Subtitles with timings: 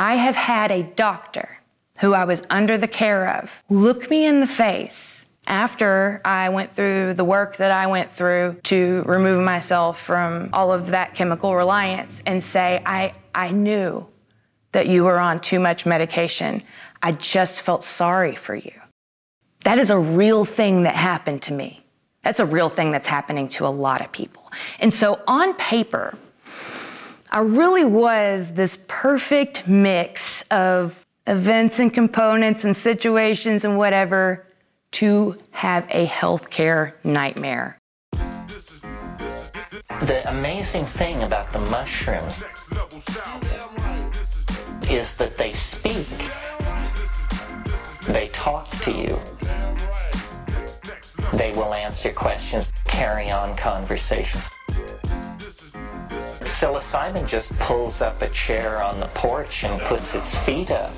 [0.00, 1.58] I have had a doctor
[1.98, 6.72] who I was under the care of look me in the face after I went
[6.72, 11.54] through the work that I went through to remove myself from all of that chemical
[11.54, 14.06] reliance and say, I, I knew
[14.72, 16.62] that you were on too much medication.
[17.02, 18.72] I just felt sorry for you.
[19.64, 21.84] That is a real thing that happened to me.
[22.22, 24.50] That's a real thing that's happening to a lot of people.
[24.78, 26.16] And so on paper,
[27.32, 34.48] I really was this perfect mix of events and components and situations and whatever
[34.92, 37.78] to have a healthcare nightmare.
[38.10, 42.42] The amazing thing about the mushrooms
[44.90, 46.08] is that they speak.
[48.08, 49.16] They talk to you.
[51.38, 54.50] They will answer questions, carry on conversations.
[56.40, 60.92] Psilocybin just pulls up a chair on the porch and puts its feet up.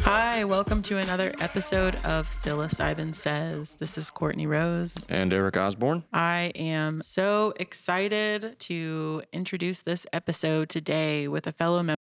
[0.00, 3.74] Hi, welcome to another episode of Psilocybin Says.
[3.76, 5.04] This is Courtney Rose.
[5.08, 6.04] And Eric Osborne.
[6.12, 11.96] I am so excited to introduce this episode today with a fellow member,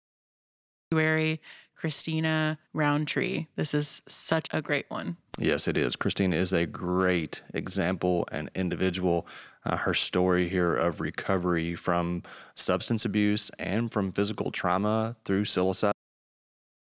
[0.92, 1.40] of the
[1.76, 3.48] Christina Roundtree.
[3.56, 5.16] This is such a great one.
[5.38, 5.96] Yes, it is.
[5.96, 9.26] Christina is a great example and individual.
[9.66, 12.24] Uh, her story here of recovery from
[12.56, 15.92] substance abuse and from physical trauma through psilocybin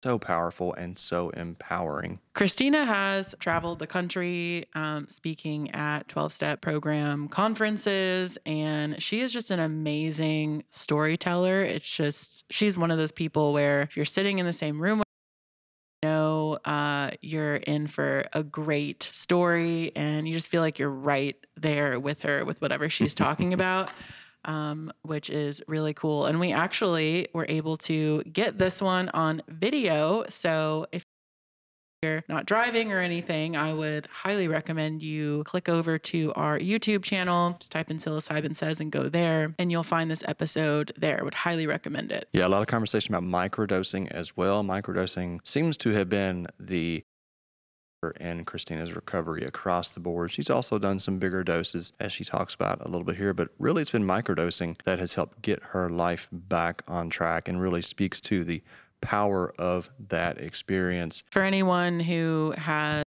[0.02, 2.20] so powerful and so empowering.
[2.34, 9.32] Christina has traveled the country um, speaking at 12 step program conferences, and she is
[9.32, 11.62] just an amazing storyteller.
[11.62, 15.02] It's just, she's one of those people where if you're sitting in the same room,
[16.52, 21.36] know uh, you're in for a great story, and you just feel like you're right
[21.56, 23.90] there with her with whatever she's talking about
[24.44, 26.26] um, which is really cool.
[26.26, 30.24] And we actually were able to get this one on video.
[30.28, 31.06] So if
[32.02, 37.02] you're not driving or anything, I would highly recommend you click over to our YouTube
[37.02, 41.20] channel, just type in psilocybin says and go there, and you'll find this episode there.
[41.20, 42.28] I would highly recommend it.
[42.32, 44.64] Yeah, a lot of conversation about microdosing as well.
[44.64, 47.04] Microdosing seems to have been the
[48.18, 50.32] and Christina's recovery across the board.
[50.32, 53.50] She's also done some bigger doses, as she talks about a little bit here, but
[53.58, 57.82] really it's been microdosing that has helped get her life back on track and really
[57.82, 58.62] speaks to the
[59.00, 61.22] power of that experience.
[61.30, 63.04] For anyone who has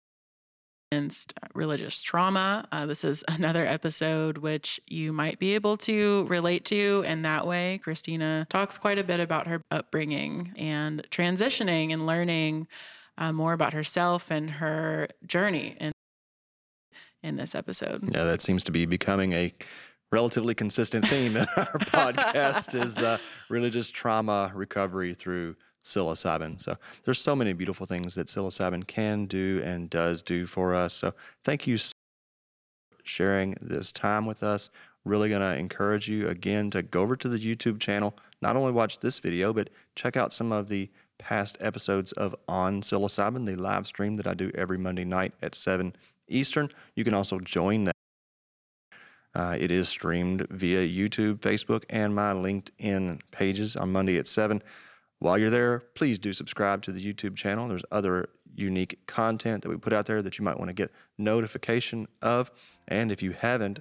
[0.92, 2.68] experienced religious trauma.
[2.72, 7.46] Uh, this is another episode which you might be able to relate to in that
[7.46, 7.80] way.
[7.84, 12.68] Christina talks quite a bit about her upbringing and transitioning and learning
[13.18, 15.92] uh, more about herself and her journey in
[17.22, 18.02] in this episode.
[18.16, 19.54] Yeah, that seems to be becoming a
[20.12, 23.18] relatively consistent theme in our podcast is uh,
[23.50, 26.62] religious trauma recovery through psilocybin.
[26.62, 30.94] So there's so many beautiful things that psilocybin can do and does do for us.
[30.94, 31.14] So
[31.44, 31.92] thank you so
[32.92, 34.70] for sharing this time with us.
[35.06, 38.72] Really going to encourage you again to go over to the YouTube channel, not only
[38.72, 43.56] watch this video, but check out some of the past episodes of On Psilocybin, the
[43.56, 45.96] live stream that I do every Monday night at 7
[46.28, 46.70] Eastern.
[46.96, 47.96] You can also join that.
[49.36, 54.62] Uh, it is streamed via YouTube, Facebook, and my LinkedIn pages on Monday at 7.
[55.20, 57.68] While you're there, please do subscribe to the YouTube channel.
[57.68, 60.92] There's other unique content that we put out there that you might want to get
[61.18, 62.52] notification of.
[62.88, 63.80] And if you haven't,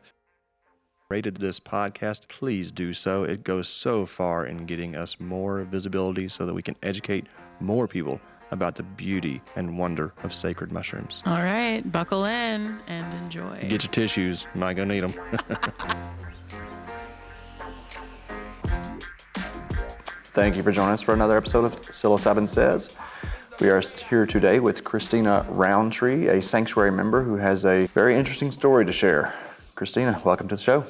[1.08, 3.24] rated this podcast, please do so.
[3.24, 7.26] It goes so far in getting us more visibility so that we can educate
[7.60, 11.22] more people about the beauty and wonder of sacred mushrooms.
[11.24, 13.58] All right, buckle in and enjoy.
[13.68, 14.46] Get your tissues.
[14.54, 15.14] Might gonna need them.
[20.38, 22.96] Thank you for joining us for another episode of Psilocybin Says.
[23.60, 28.52] We are here today with Christina Roundtree, a sanctuary member who has a very interesting
[28.52, 29.34] story to share.
[29.74, 30.82] Christina, welcome to the show.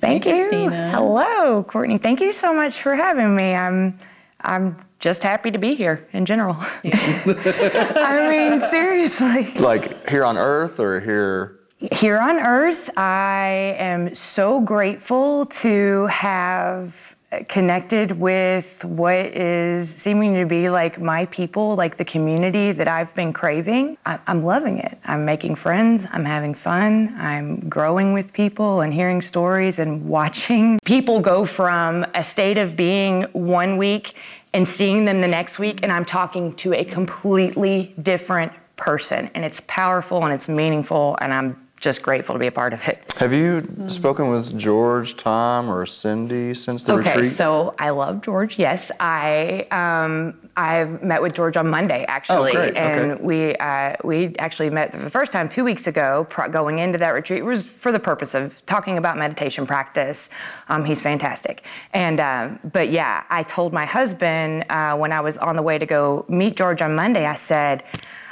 [0.00, 0.36] Thank Hi, you.
[0.36, 0.90] Christina.
[0.92, 1.98] Hello, Courtney.
[1.98, 3.54] Thank you so much for having me.
[3.54, 3.98] I'm
[4.40, 6.56] I'm just happy to be here in general.
[6.84, 9.52] I mean, seriously.
[9.62, 11.58] Like here on Earth or here?
[11.92, 17.14] Here on Earth, I am so grateful to have
[17.48, 23.14] connected with what is seeming to be like my people, like the community that I've
[23.14, 23.96] been craving.
[24.04, 24.98] I- I'm loving it.
[25.04, 30.80] I'm making friends, I'm having fun, I'm growing with people and hearing stories and watching
[30.84, 34.14] people go from a state of being one week
[34.52, 39.30] and seeing them the next week, and I'm talking to a completely different person.
[39.34, 42.86] And it's powerful and it's meaningful, and I'm just grateful to be a part of
[42.86, 43.12] it.
[43.18, 47.16] Have you spoken with George, Tom, or Cindy since the Okay, retreat?
[47.24, 48.58] Okay, so I love George.
[48.58, 53.22] Yes, I um, I met with George on Monday actually, Oh, and okay.
[53.22, 56.26] we uh, we actually met for the first time two weeks ago.
[56.28, 60.28] Pro- going into that retreat it was for the purpose of talking about meditation practice.
[60.68, 65.38] Um, he's fantastic, and um, but yeah, I told my husband uh, when I was
[65.38, 67.24] on the way to go meet George on Monday.
[67.26, 67.82] I said.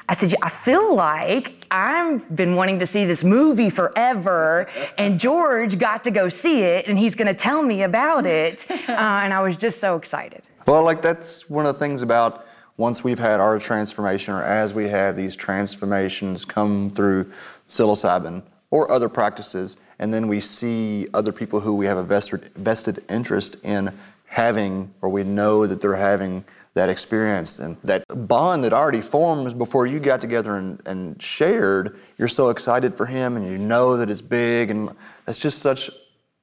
[0.09, 4.67] I said, I feel like I've been wanting to see this movie forever,
[4.97, 8.67] and George got to go see it, and he's going to tell me about it.
[8.89, 10.43] Uh, and I was just so excited.
[10.67, 12.47] Well, like that's one of the things about
[12.79, 17.31] once we've had our transformation, or as we have these transformations come through
[17.69, 22.51] psilocybin or other practices, and then we see other people who we have a vested,
[22.55, 23.93] vested interest in
[24.29, 26.45] having, or we know that they're having
[26.75, 31.99] that experience and that bond that already forms before you got together and, and shared.
[32.19, 34.91] You're so excited for him, and you know that it's big, and
[35.25, 35.91] that's just such,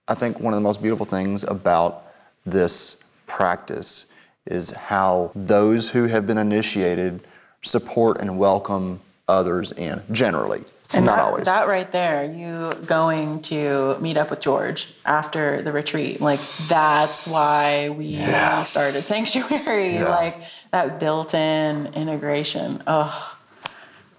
[0.08, 2.04] I think, one of the most beautiful things about
[2.46, 4.06] this practice
[4.46, 7.22] is how those who have been initiated
[7.62, 13.98] support and welcome others in generally not that, always That right there, you going to
[14.00, 18.64] meet up with George after the retreat, like that's why we Yeah.
[18.64, 19.96] started Sanctuary.
[19.96, 20.10] Yeah.
[20.10, 20.42] Like
[20.72, 22.84] that built-in integration.
[22.88, 23.32] Oh,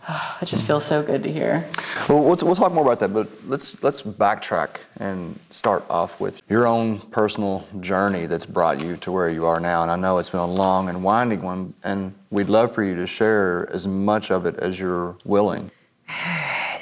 [0.42, 1.68] it just feels so good to hear.
[2.08, 6.40] well we'll, we'll talk more about that but let's let's backtrack and start off with
[6.48, 10.18] your own personal journey that's brought you to where you are now and i know
[10.18, 13.88] it's been a long and winding one and we'd love for you to share as
[13.88, 15.70] much of it as you're willing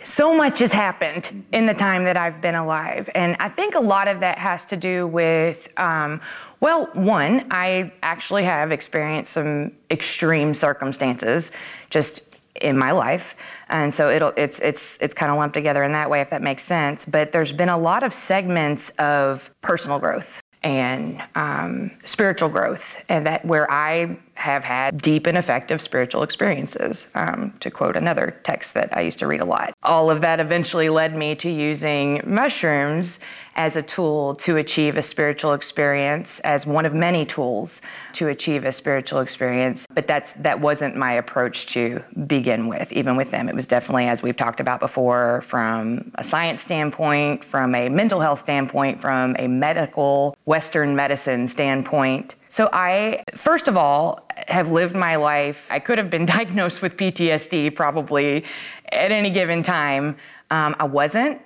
[0.03, 3.09] so much has happened in the time that I've been alive.
[3.15, 6.21] And I think a lot of that has to do with, um,
[6.61, 11.53] well, one, I actually have experienced some extreme circumstances
[11.91, 12.29] just
[12.61, 13.35] in my life.
[13.69, 16.63] And so it's, it's, it's kind of lumped together in that way, if that makes
[16.63, 17.05] sense.
[17.05, 23.27] But there's been a lot of segments of personal growth and um, spiritual growth, and
[23.27, 28.75] that where I have had deep and effective spiritual experiences, um, to quote another text
[28.75, 29.75] that I used to read a lot.
[29.83, 33.21] All of that eventually led me to using mushrooms
[33.57, 37.81] as a tool to achieve a spiritual experience, as one of many tools
[38.13, 39.87] to achieve a spiritual experience.
[39.95, 42.93] But that's that wasn't my approach to begin with.
[42.93, 47.45] Even with them, it was definitely, as we've talked about before, from a science standpoint,
[47.45, 52.35] from a mental health standpoint, from a medical Western medicine standpoint.
[52.55, 55.67] So I, first of all, have lived my life.
[55.73, 58.45] I could have been diagnosed with PTSD probably
[58.93, 60.17] at any given time.
[60.53, 61.41] Um, I wasn't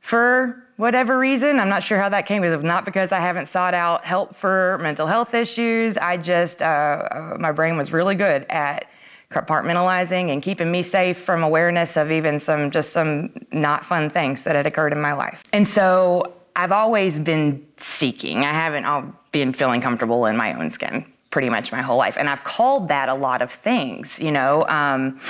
[0.00, 1.60] for whatever reason.
[1.60, 2.42] I'm not sure how that came.
[2.42, 5.98] It was not because I haven't sought out help for mental health issues.
[5.98, 8.88] I just, uh, uh, my brain was really good at
[9.30, 14.44] compartmentalizing and keeping me safe from awareness of even some just some not fun things
[14.44, 15.44] that had occurred in my life.
[15.52, 18.38] And so I've always been seeking.
[18.38, 22.16] I haven't all been feeling comfortable in my own skin pretty much my whole life.
[22.16, 24.64] And I've called that a lot of things, you know.
[24.68, 25.20] Um,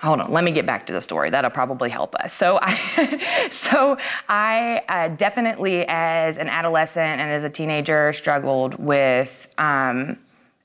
[0.00, 3.48] hold on let me get back to the story that'll probably help us so i
[3.50, 3.98] so
[4.28, 10.16] i uh, definitely as an adolescent and as a teenager struggled with um,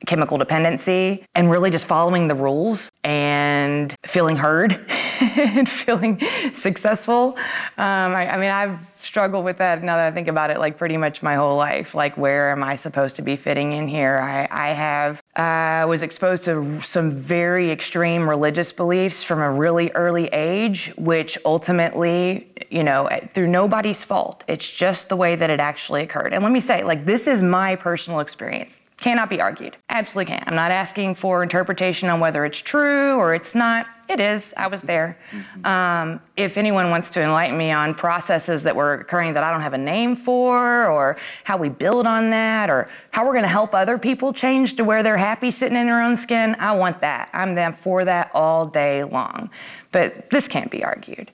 [0.06, 4.74] chemical dependency and really just following the rules and feeling heard
[5.38, 6.20] and feeling
[6.54, 7.36] successful.
[7.78, 10.78] Um, I, I mean i've struggled with that now that i think about it like
[10.78, 11.94] pretty much my whole life.
[11.96, 14.20] Like where am i supposed to be fitting in here?
[14.20, 19.92] I, I have uh, was exposed to some very extreme religious beliefs from a really
[19.92, 24.44] early age which ultimately you know through nobody's fault.
[24.48, 26.34] It's just the way that it actually occurred.
[26.34, 29.76] And let me say like this is my personal experience cannot be argued.
[29.90, 30.50] Absolutely can't.
[30.50, 33.86] I'm not asking for interpretation on whether it's true or it's not.
[34.10, 34.54] It is.
[34.56, 35.18] I was there.
[35.66, 39.62] Um, if anyone wants to enlighten me on processes that were occurring that I don't
[39.62, 43.50] have a name for, or how we build on that, or how we're going to
[43.50, 47.02] help other people change to where they're happy sitting in their own skin, I want
[47.02, 47.30] that.
[47.34, 49.50] I'm there for that all day long.
[49.92, 51.30] But this can't be argued.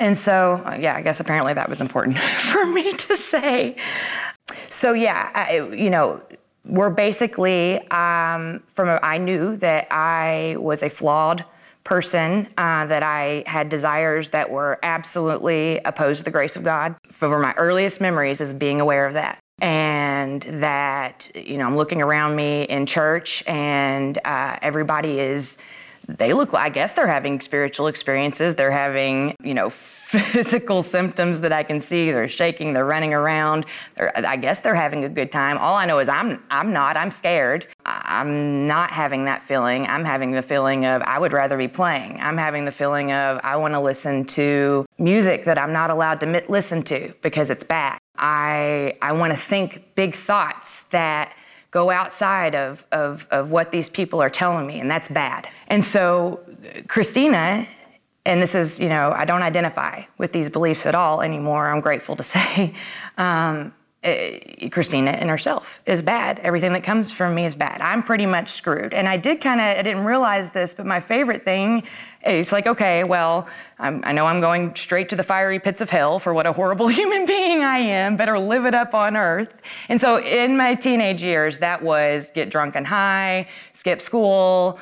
[0.00, 2.18] And so, yeah, I guess apparently that was important
[2.52, 3.76] for me to say.
[4.68, 6.22] So, yeah, I, you know,
[6.64, 11.44] we're basically um, from a, I knew that I was a flawed
[11.84, 16.94] person, uh, that I had desires that were absolutely opposed to the grace of God.
[17.08, 19.38] For my earliest memories is being aware of that.
[19.60, 25.58] And that, you know, I'm looking around me in church and uh, everybody is
[26.08, 28.54] they look I guess they're having spiritual experiences.
[28.54, 29.70] They're having, you know,
[30.12, 32.10] physical symptoms that I can see.
[32.10, 33.64] They're shaking, they're running around.
[33.96, 35.56] They're, I guess they're having a good time.
[35.56, 37.66] All I know is I'm, I'm not, I'm scared.
[37.86, 39.86] I'm not having that feeling.
[39.86, 42.20] I'm having the feeling of I would rather be playing.
[42.20, 46.20] I'm having the feeling of I want to listen to music that I'm not allowed
[46.20, 47.98] to listen to because it's bad.
[48.18, 51.32] I, I want to think big thoughts that
[51.72, 55.48] go outside of, of, of what these people are telling me, and that's bad.
[55.68, 56.40] And so,
[56.86, 57.66] Christina,
[58.24, 61.80] and this is, you know, I don't identify with these beliefs at all anymore, I'm
[61.80, 62.74] grateful to say.
[63.18, 63.74] Um,
[64.04, 64.16] uh,
[64.72, 66.40] Christina and herself is bad.
[66.40, 67.80] Everything that comes from me is bad.
[67.80, 68.92] I'm pretty much screwed.
[68.92, 71.84] And I did kind of, I didn't realize this, but my favorite thing
[72.24, 73.48] is like, okay, well,
[73.78, 76.52] I'm, i know I'm going straight to the fiery pits of hell for what a
[76.52, 78.16] horrible human being I am.
[78.16, 79.60] Better live it up on earth.
[79.88, 84.78] And so in my teenage years, that was get drunk and high, skip school,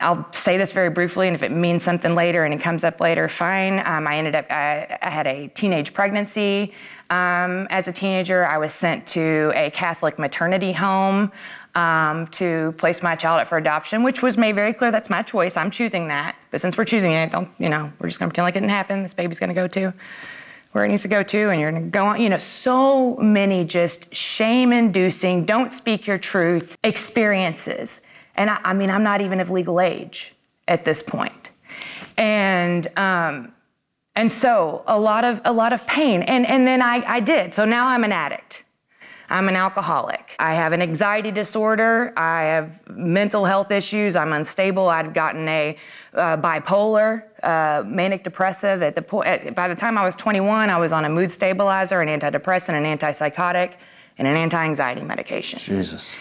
[0.00, 3.00] I'll say this very briefly, and if it means something later and it comes up
[3.00, 3.80] later, fine.
[3.86, 6.74] Um, I ended up, I, I, had a teenage pregnancy.
[7.10, 11.32] Um, as a teenager, I was sent to a Catholic maternity home
[11.74, 15.22] um, to place my child up for adoption, which was made very clear that's my
[15.22, 15.56] choice.
[15.56, 16.36] I'm choosing that.
[16.50, 18.70] But since we're choosing it, don't, you know, we're just gonna pretend like it didn't
[18.70, 19.02] happen.
[19.02, 19.92] This baby's gonna go to
[20.72, 23.64] where it needs to go to, and you're gonna go on, you know, so many
[23.64, 28.00] just shame inducing, don't speak your truth experiences.
[28.36, 30.34] And I, I, mean, I'm not even of legal age
[30.66, 31.50] at this point.
[32.16, 33.52] And, um,
[34.16, 37.52] and so a lot of a lot of pain and and then I, I did
[37.52, 38.64] so now i'm an addict
[39.30, 40.36] i'm an alcoholic.
[40.38, 42.12] I have an anxiety disorder.
[42.16, 44.16] I have mental health issues.
[44.16, 44.88] I'm unstable.
[44.88, 45.76] I'd gotten a
[46.14, 50.78] uh, bipolar uh, manic depressive at the point by the time i was 21 i
[50.78, 53.74] was on a mood stabilizer an antidepressant an antipsychotic
[54.18, 55.58] and an anti-anxiety medication.
[55.58, 56.16] Jesus.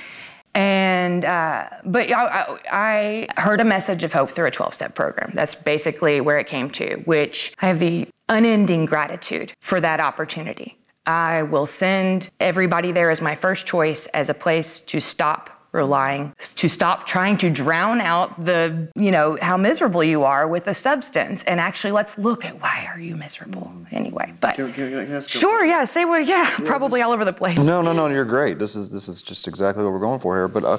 [0.55, 5.31] And uh, but I, I, heard a message of hope through a 12-step program.
[5.33, 10.77] That's basically where it came to, which I have the unending gratitude for that opportunity.
[11.05, 16.31] I will send everybody there as my first choice as a place to stop relying
[16.38, 20.74] to stop trying to drown out the you know how miserable you are with a
[20.74, 25.22] substance and actually let's look at why are you miserable anyway but can, can, can
[25.22, 28.07] sure yeah say what yeah, yeah probably just, all over the place no no no
[28.07, 30.77] you're great this is this is just exactly what we're going for here but uh,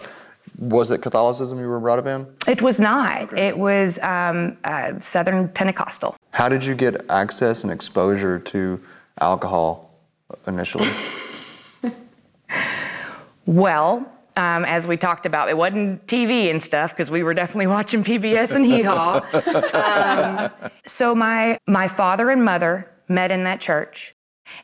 [0.58, 2.26] was it Catholicism you were brought up in?
[2.46, 3.22] It was not.
[3.22, 3.48] Okay.
[3.48, 6.16] It was um, uh, Southern Pentecostal.
[6.30, 8.80] How did you get access and exposure to
[9.20, 9.93] alcohol
[10.46, 10.88] initially?
[13.46, 15.48] well, um, as we talked about.
[15.48, 20.50] It wasn't TV and stuff because we were definitely watching PBS and Hee Haw.
[20.60, 24.14] um, so my my father and mother met in that church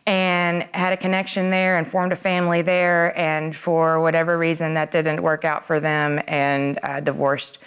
[0.07, 3.17] and had a connection there and formed a family there.
[3.19, 7.59] And for whatever reason, that didn't work out for them and uh, divorced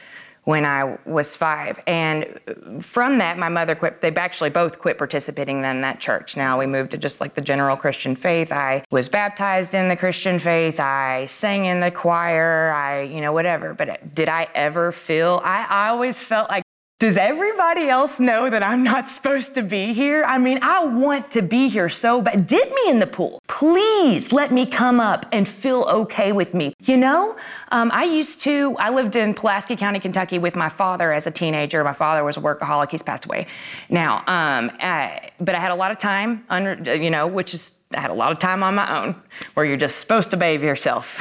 [0.44, 1.80] when I was five.
[1.88, 2.40] And
[2.82, 4.02] from that, my mother quit.
[4.02, 6.36] They actually both quit participating in that church.
[6.36, 8.52] Now we moved to just like the general Christian faith.
[8.52, 10.80] I was baptized in the Christian faith.
[10.80, 12.72] I sang in the choir.
[12.74, 13.74] I, you know, whatever.
[13.74, 16.63] But did I ever feel, I, I always felt like
[17.04, 20.24] does everybody else know that I'm not supposed to be here?
[20.24, 22.48] I mean, I want to be here so bad.
[22.48, 23.42] Dip me in the pool.
[23.50, 26.74] Please let me come up and feel okay with me.
[26.80, 27.36] You know,
[27.74, 31.32] um, I used to, I lived in Pulaski County, Kentucky with my father as a
[31.32, 31.84] teenager.
[31.84, 32.92] My father was a workaholic.
[32.92, 33.48] He's passed away
[33.90, 34.20] now.
[34.20, 37.74] Um, I, uh, but I had a lot of time, under, you know, which is
[37.94, 39.22] I had a lot of time on my own
[39.56, 41.20] where you're just supposed to bathe yourself.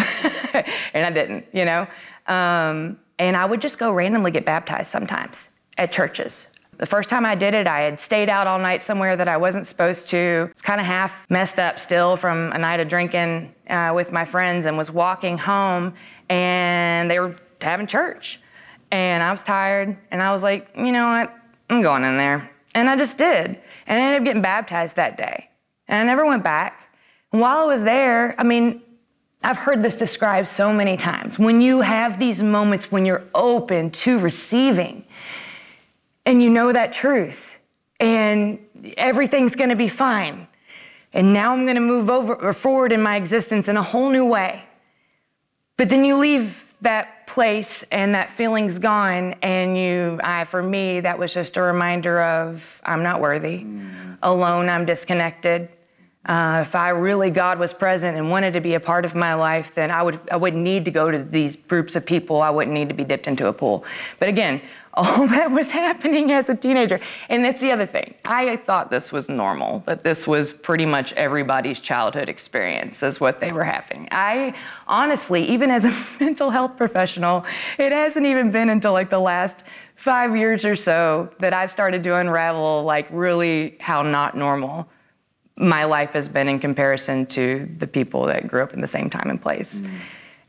[0.94, 1.88] and I didn't, you know?
[2.28, 5.48] Um, and I would just go randomly get baptized sometimes
[5.78, 6.48] at churches.
[6.78, 9.36] The first time I did it, I had stayed out all night somewhere that I
[9.36, 10.48] wasn't supposed to.
[10.50, 14.24] It's kind of half messed up still from a night of drinking uh, with my
[14.24, 15.94] friends and was walking home
[16.28, 18.40] and they were having church.
[18.90, 21.34] And I was tired and I was like, you know what?
[21.70, 22.50] I'm going in there.
[22.74, 23.60] And I just did.
[23.86, 25.50] And I ended up getting baptized that day.
[25.88, 26.96] And I never went back.
[27.32, 28.82] And while I was there, I mean,
[29.44, 31.38] I've heard this described so many times.
[31.38, 35.04] When you have these moments when you're open to receiving,
[36.24, 37.58] and you know that truth
[38.00, 38.58] and
[38.96, 40.46] everything's going to be fine
[41.12, 44.10] and now i'm going to move over or forward in my existence in a whole
[44.10, 44.64] new way
[45.76, 51.00] but then you leave that place and that feeling's gone and you i for me
[51.00, 54.18] that was just a reminder of i'm not worthy mm.
[54.22, 55.68] alone i'm disconnected
[56.24, 59.34] Uh, if I really God was present and wanted to be a part of my
[59.34, 62.40] life, then I would I wouldn't need to go to these groups of people.
[62.40, 63.84] I wouldn't need to be dipped into a pool.
[64.20, 64.60] But again,
[64.94, 67.00] all that was happening as a teenager.
[67.28, 68.14] And that's the other thing.
[68.24, 73.40] I thought this was normal, that this was pretty much everybody's childhood experience, is what
[73.40, 74.08] they were having.
[74.10, 74.54] I
[74.86, 77.44] honestly, even as a mental health professional,
[77.78, 79.64] it hasn't even been until like the last
[79.96, 84.88] five years or so that I've started to unravel like really how not normal
[85.54, 89.10] my life has been in comparison to the people that grew up in the same
[89.10, 89.80] time and place.
[89.80, 89.90] Mm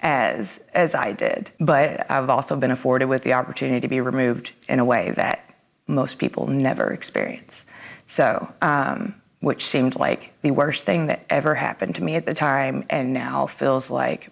[0.03, 1.49] as as I did.
[1.59, 5.55] But I've also been afforded with the opportunity to be removed in a way that
[5.87, 7.65] most people never experience.
[8.05, 12.33] So, um, which seemed like the worst thing that ever happened to me at the
[12.33, 14.29] time, and now feels like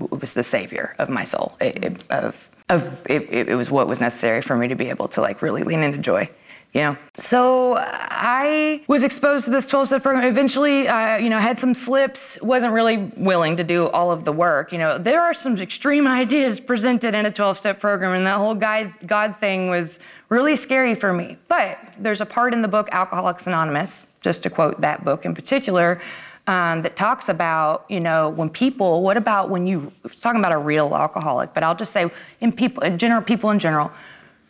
[0.00, 1.56] it was the savior of my soul.
[1.60, 5.08] It, it, of of it, it was what was necessary for me to be able
[5.08, 6.28] to like really lean into joy
[6.74, 10.24] you know so i was exposed to this 12-step program.
[10.24, 14.32] Eventually uh, you know had some slips wasn't really willing to do all of the
[14.32, 14.98] work you know.
[14.98, 19.36] There are some extreme ideas presented in a 12-step program and that whole god, god
[19.36, 21.36] thing was really scary for me.
[21.48, 25.34] But there's a part in the book alcoholics anonymous just to quote that book in
[25.34, 26.00] particular
[26.46, 30.58] um, that talks about, you know, when people, what about when you, talking about a
[30.58, 32.10] real alcoholic, but I'll just say
[32.40, 33.90] in people, in general, people in general,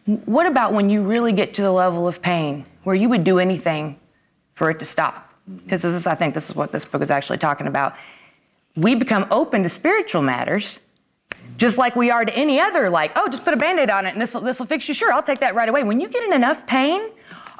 [0.09, 3.39] what about when you really get to the level of pain where you would do
[3.39, 4.01] anything
[4.55, 5.35] for it to stop?
[5.47, 7.95] Because this is, I think, this is what this book is actually talking about.
[8.75, 10.81] We become open to spiritual matters,
[11.59, 12.89] just like we are to any other.
[12.89, 14.95] Like, oh, just put a band-aid on it, and this will this will fix you.
[14.95, 15.85] Sure, I'll take that right away.
[15.85, 17.11] When you get in enough pain,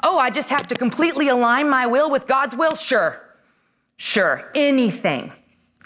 [0.01, 2.73] oh, I just have to completely align my will with God's will.
[2.73, 3.21] Sure,
[3.97, 5.33] sure, anything,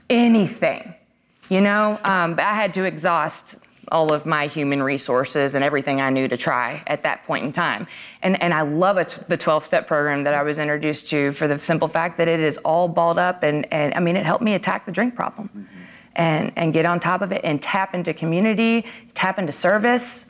[0.09, 0.93] anything.
[1.49, 3.55] You know, um, I had to exhaust
[3.91, 7.51] all of my human resources and everything I knew to try at that point in
[7.51, 7.87] time.
[8.21, 11.47] And, and I love it, the 12 step program that I was introduced to for
[11.47, 13.43] the simple fact that it is all balled up.
[13.43, 15.83] And, and I mean, it helped me attack the drink problem mm-hmm.
[16.15, 20.25] and, and get on top of it and tap into community, tap into service.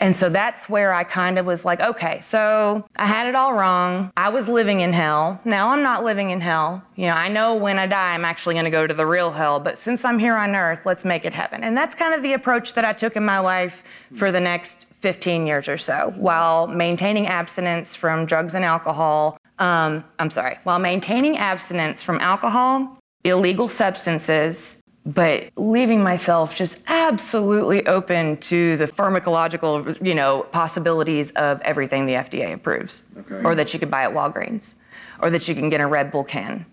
[0.00, 3.54] And so that's where I kind of was like, okay, so I had it all
[3.54, 4.12] wrong.
[4.16, 5.40] I was living in hell.
[5.44, 6.82] Now I'm not living in hell.
[6.96, 9.32] You know, I know when I die, I'm actually going to go to the real
[9.32, 9.60] hell.
[9.60, 11.64] But since I'm here on earth, let's make it heaven.
[11.64, 13.84] And that's kind of the approach that I took in my life
[14.14, 19.38] for the next 15 years or so, while maintaining abstinence from drugs and alcohol.
[19.58, 27.86] Um, I'm sorry, while maintaining abstinence from alcohol, illegal substances, but leaving myself just absolutely
[27.86, 33.40] open to the pharmacological, you know, possibilities of everything the FDA approves, okay.
[33.44, 34.74] or that you could buy at Walgreens,
[35.20, 36.66] or that you can get a Red Bull can,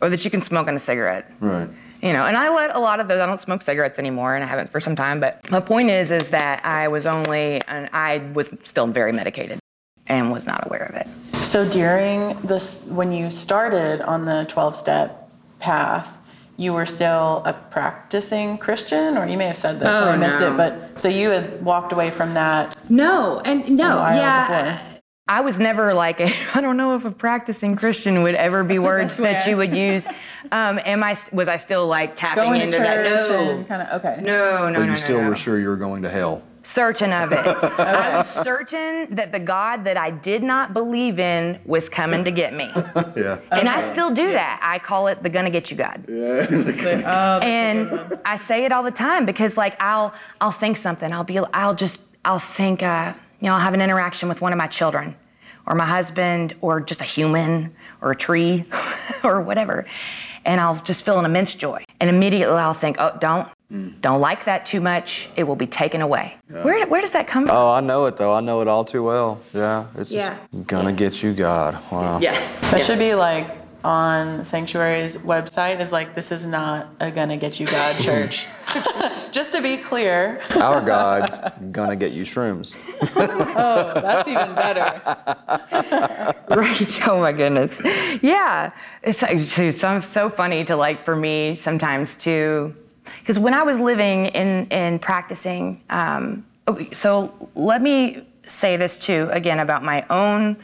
[0.00, 1.30] or that you can smoke on a cigarette.
[1.40, 1.68] Right.
[2.02, 3.20] You know, and I let a lot of those.
[3.20, 5.18] I don't smoke cigarettes anymore, and I haven't for some time.
[5.18, 9.58] But my point is, is that I was only, and I was still very medicated,
[10.06, 11.08] and was not aware of it.
[11.38, 16.18] So during this, when you started on the 12-step path
[16.56, 20.26] you were still a practicing Christian, or you may have said this oh, and I
[20.26, 20.54] missed no.
[20.54, 22.76] it, but so you had walked away from that.
[22.88, 24.78] No, and no, yeah.
[24.78, 24.92] Before.
[25.28, 26.20] I was never like,
[26.56, 30.06] I don't know if a practicing Christian would ever be words that you would use.
[30.52, 33.28] Um, am I, was I still like tapping going into that?
[33.28, 33.64] No.
[33.64, 34.22] Kind of, okay.
[34.22, 34.80] No, no, but no.
[34.80, 35.28] you no, still no.
[35.28, 37.46] were sure you were going to hell certain of it.
[37.46, 37.82] okay.
[37.82, 42.30] I was certain that the God that I did not believe in was coming to
[42.30, 42.64] get me.
[42.74, 43.38] yeah.
[43.50, 43.68] And okay.
[43.68, 44.60] I still do that.
[44.62, 46.04] I call it the gonna get you God.
[46.08, 46.46] Yeah.
[47.40, 51.12] oh, and I say it all the time because like I'll I'll think something.
[51.12, 54.52] I'll be I'll just I'll think uh, you know, I'll have an interaction with one
[54.52, 55.14] of my children
[55.66, 58.64] or my husband or just a human or a tree
[59.24, 59.86] or whatever.
[60.44, 61.84] And I'll just feel an immense joy.
[62.00, 64.00] And immediately I'll think, oh, don't, Mm.
[64.00, 66.36] Don't like that too much, it will be taken away.
[66.48, 66.62] Yeah.
[66.62, 67.56] Where, where does that come from?
[67.56, 68.32] Oh, I know it though.
[68.32, 69.40] I know it all too well.
[69.52, 69.86] Yeah.
[69.96, 70.38] It's yeah.
[70.66, 71.78] gonna get you God.
[71.90, 72.20] Wow.
[72.20, 72.32] Yeah.
[72.70, 72.78] That yeah.
[72.78, 73.48] should be like
[73.84, 78.46] on Sanctuary's website is like, this is not a gonna get you God church.
[79.32, 80.40] Just to be clear.
[80.60, 81.40] Our God's
[81.72, 82.76] gonna get you shrooms.
[83.16, 85.02] oh, that's even better.
[86.56, 87.08] right.
[87.08, 87.82] Oh my goodness.
[88.22, 88.72] Yeah.
[89.02, 92.74] It's, it's so, so funny to like for me sometimes to
[93.20, 98.98] because when I was living in, in practicing, um, okay, so let me say this
[98.98, 100.56] too, again, about my own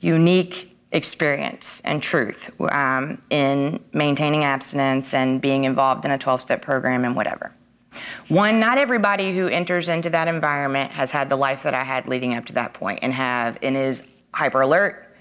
[0.00, 6.62] unique experience and truth um, in maintaining abstinence and being involved in a 12 step
[6.62, 7.52] program and whatever.
[8.28, 12.08] One, not everybody who enters into that environment has had the life that I had
[12.08, 15.16] leading up to that point and have and is hyper alert,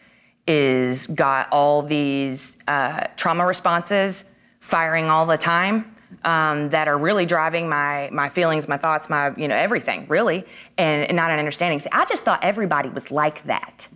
[0.47, 4.25] is got all these uh, trauma responses
[4.59, 5.92] firing all the time
[6.23, 10.45] um, that are really driving my my feelings, my thoughts, my you know everything really,
[10.77, 11.79] and, and not an understanding.
[11.79, 13.87] See, I just thought everybody was like that.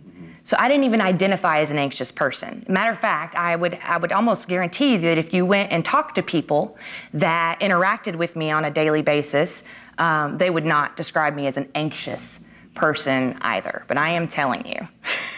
[0.48, 2.64] So I didn't even identify as an anxious person.
[2.70, 6.14] Matter of fact, I would I would almost guarantee that if you went and talked
[6.14, 6.78] to people
[7.12, 9.62] that interacted with me on a daily basis,
[9.98, 12.40] um, they would not describe me as an anxious
[12.74, 13.84] person either.
[13.88, 14.88] But I am telling you,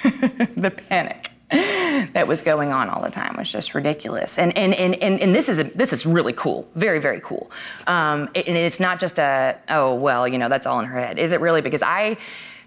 [0.56, 1.29] the panic
[2.12, 4.38] that was going on all the time was just ridiculous.
[4.38, 7.50] And and and and, and this is a, this is really cool, very very cool.
[7.88, 11.18] Um, and it's not just a oh well you know that's all in her head.
[11.18, 11.60] Is it really?
[11.60, 12.18] Because I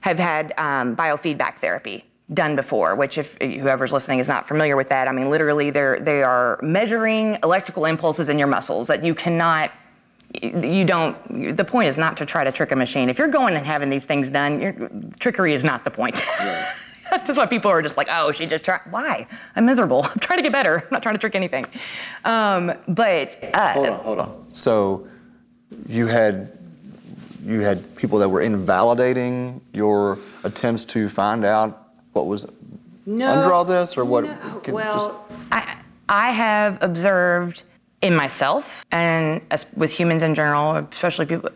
[0.01, 4.89] have had um, biofeedback therapy done before, which if whoever's listening is not familiar with
[4.89, 9.15] that, I mean literally they're they are measuring electrical impulses in your muscles that you
[9.15, 9.71] cannot
[10.41, 13.55] you don't the point is not to try to trick a machine if you're going
[13.55, 16.19] and having these things done your trickery is not the point
[17.25, 18.81] that's why people are just like oh she just tried.
[18.89, 19.27] Why?
[19.55, 20.03] I'm miserable.
[20.11, 20.79] I'm trying to get better.
[20.79, 21.65] I'm not trying to trick anything.
[22.25, 24.45] Um, but uh, Hold on, hold on.
[24.53, 25.07] So
[25.87, 26.57] you had
[27.45, 32.45] you had people that were invalidating your attempts to find out what was
[33.07, 34.23] under all this, or what?
[34.63, 37.63] could just- well I, I have observed
[38.01, 41.49] in myself and as with humans in general especially people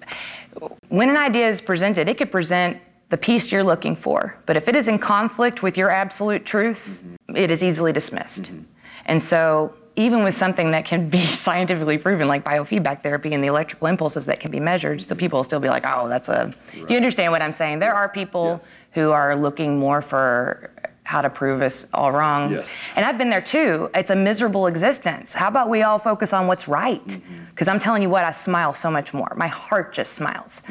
[0.87, 2.77] when an idea is presented it could present
[3.09, 4.37] the peace you're looking for.
[4.45, 7.35] But if it is in conflict with your absolute truths mm-hmm.
[7.35, 8.43] it is easily dismissed.
[8.43, 8.63] Mm-hmm.
[9.05, 13.47] And so even with something that can be scientifically proven like biofeedback therapy and the
[13.47, 15.19] electrical impulses that can be measured still mm-hmm.
[15.19, 17.79] people will still be like oh that's a you understand what i'm saying?
[17.79, 18.75] There are people Yes.
[18.91, 20.71] who are looking more for
[21.07, 22.85] how to prove us all wrong Yes.
[22.97, 23.89] and I've been there too.
[23.95, 25.31] It's a miserable existence.
[25.31, 27.17] How about we all focus on what's right?
[27.49, 29.31] Because I'm telling you what, I smile so much more.
[29.37, 30.63] My heart just smiles.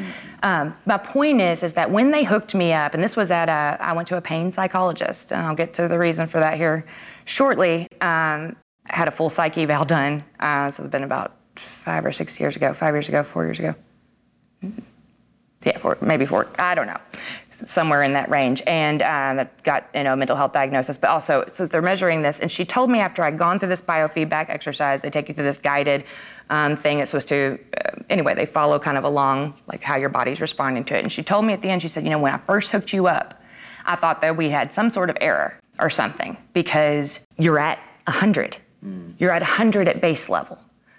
[0.42, 3.48] Um, my point is, is that when they hooked me up, and this was at
[3.48, 6.58] a, I went to a pain psychologist, and I'll get to the reason for that
[6.58, 6.84] here
[7.24, 7.88] shortly.
[8.02, 8.56] Um,
[8.88, 10.22] I had a full psych eval done.
[10.38, 13.58] Uh, this has been about five or six years ago, five years ago, four years
[13.58, 13.74] ago
[15.66, 17.00] yeah, maybe four, I don't know,
[17.50, 20.96] somewhere in that range, and that got you know a mental health diagnosis.
[20.96, 23.82] But also, so they're measuring this, and she told me after I'd gone through this
[23.82, 26.04] biofeedback exercise, they take you through this guided
[26.50, 27.00] um, thing.
[27.00, 30.84] It's supposed to, uh, anyway, they follow kind of along like how your body's responding
[30.84, 31.02] to it.
[31.02, 32.92] And she told me at the end, she said, you know, when I first hooked
[32.92, 33.42] you up,
[33.84, 38.56] I thought that we had some sort of error or something because you're at 100.
[39.18, 40.58] You're at 100 at base level.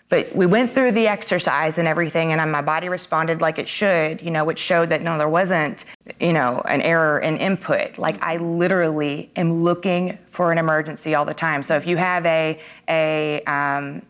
[0.10, 4.22] But we went through the exercise and everything, and my body responded like it should,
[4.22, 5.84] you know, which showed that no, there wasn't,
[6.20, 7.98] you know, an error in input.
[7.98, 11.62] Like I literally am looking for an emergency all the time.
[11.62, 14.02] So if you have a a um,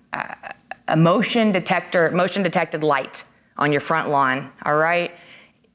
[0.88, 3.24] a, motion detector, motion detected light
[3.58, 5.12] on your front lawn, all right,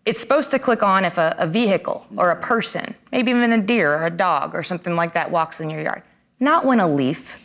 [0.07, 3.61] it's supposed to click on if a, a vehicle or a person, maybe even a
[3.61, 6.03] deer or a dog or something like that walks in your yard.
[6.39, 7.45] Not when a leaf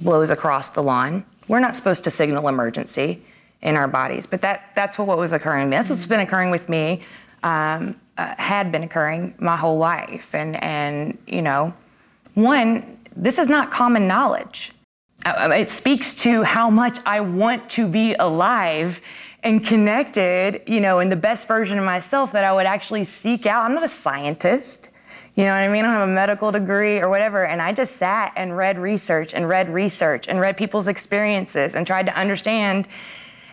[0.00, 1.24] blows across the lawn.
[1.48, 3.22] We're not supposed to signal emergency
[3.60, 5.70] in our bodies, but that, that's what, what was occurring.
[5.70, 7.02] That's what's been occurring with me,
[7.42, 10.34] um, uh, had been occurring my whole life.
[10.34, 11.74] And, and, you know,
[12.34, 14.72] one, this is not common knowledge.
[15.26, 19.00] Uh, it speaks to how much I want to be alive
[19.42, 23.46] and connected, you know, in the best version of myself that I would actually seek
[23.46, 23.64] out.
[23.64, 24.90] I'm not a scientist.
[25.38, 25.84] You know what I mean?
[25.84, 27.46] I don't have a medical degree or whatever.
[27.46, 31.86] And I just sat and read research and read research and read people's experiences and
[31.86, 32.88] tried to understand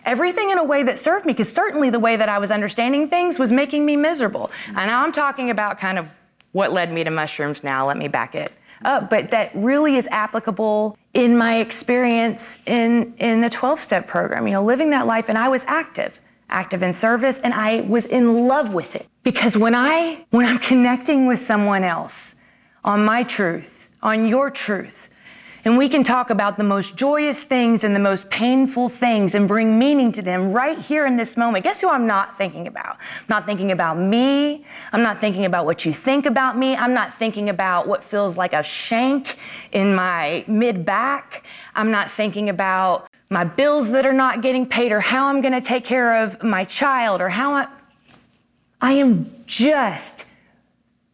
[0.04, 1.32] everything in a way that served me.
[1.32, 4.50] Because certainly the way that I was understanding things was making me miserable.
[4.66, 6.12] And now I'm talking about kind of
[6.50, 7.86] what led me to mushrooms now.
[7.86, 8.52] Let me back it
[8.84, 9.08] up.
[9.08, 14.54] But that really is applicable in my experience in, in the 12 step program, you
[14.54, 15.28] know, living that life.
[15.28, 19.56] And I was active active in service and I was in love with it because
[19.56, 22.36] when I when I'm connecting with someone else
[22.84, 25.08] on my truth, on your truth,
[25.66, 29.48] and we can talk about the most joyous things and the most painful things and
[29.48, 31.64] bring meaning to them right here in this moment.
[31.64, 32.98] Guess who I'm not thinking about?
[33.00, 34.64] I'm not thinking about me.
[34.92, 36.76] I'm not thinking about what you think about me.
[36.76, 39.38] I'm not thinking about what feels like a shank
[39.72, 41.44] in my mid back.
[41.74, 45.54] I'm not thinking about my bills that are not getting paid or how I'm going
[45.54, 47.66] to take care of my child or how I
[48.80, 50.26] I am just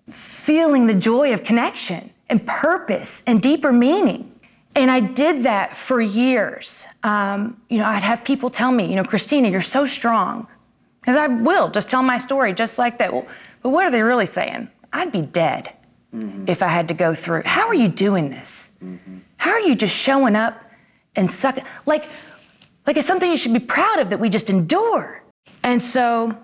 [0.09, 4.29] feeling the joy of connection and purpose and deeper meaning.
[4.75, 6.87] And I did that for years.
[7.03, 10.49] Um, you know, I'd have people tell me, you know, Christina, you're so strong.
[11.01, 13.13] Because I will just tell my story just like that.
[13.13, 13.27] Well,
[13.63, 14.69] but what are they really saying?
[14.93, 15.75] I'd be dead
[16.47, 17.43] if I had to go through.
[17.45, 18.71] How are you doing this?
[19.37, 20.63] How are you just showing up
[21.17, 21.65] and sucking?
[21.87, 22.09] Like,
[22.87, 25.23] like it's something you should be proud of that we just endure.
[25.63, 26.37] And so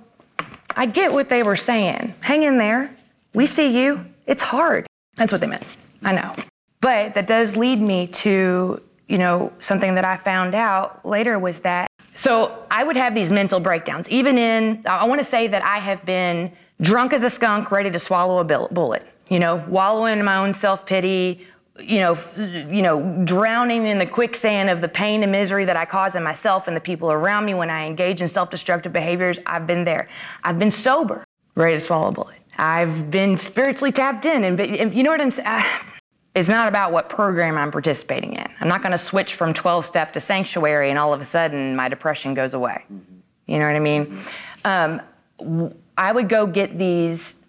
[0.76, 2.14] I get what they were saying.
[2.20, 2.94] Hang in there.
[3.34, 4.04] We see you.
[4.26, 4.86] It's hard.
[5.16, 5.64] That's what they meant.
[6.04, 6.34] I know.
[6.80, 11.60] But that does lead me to, you know, something that I found out later was
[11.60, 11.88] that.
[12.14, 14.08] So I would have these mental breakdowns.
[14.10, 17.90] Even in, I want to say that I have been drunk as a skunk, ready
[17.90, 19.04] to swallow a bullet.
[19.28, 21.46] you know, wallowing in my own self pity,
[21.80, 25.84] you know, you know, drowning in the quicksand of the pain and misery that I
[25.84, 29.38] cause in myself and the people around me when I engage in self-destructive behaviors.
[29.46, 30.08] I've been there.
[30.42, 32.38] I've been sober, ready to swallow a bullet.
[32.56, 35.62] I've been spiritually tapped in, and, and you know what I'm saying.
[36.34, 38.46] It's not about what program I'm participating in.
[38.60, 41.74] I'm not going to switch from 12 step to sanctuary and all of a sudden
[41.74, 42.84] my depression goes away.
[43.46, 44.18] You know what I mean?
[44.64, 45.02] Um,
[45.38, 47.44] w- I would go get these,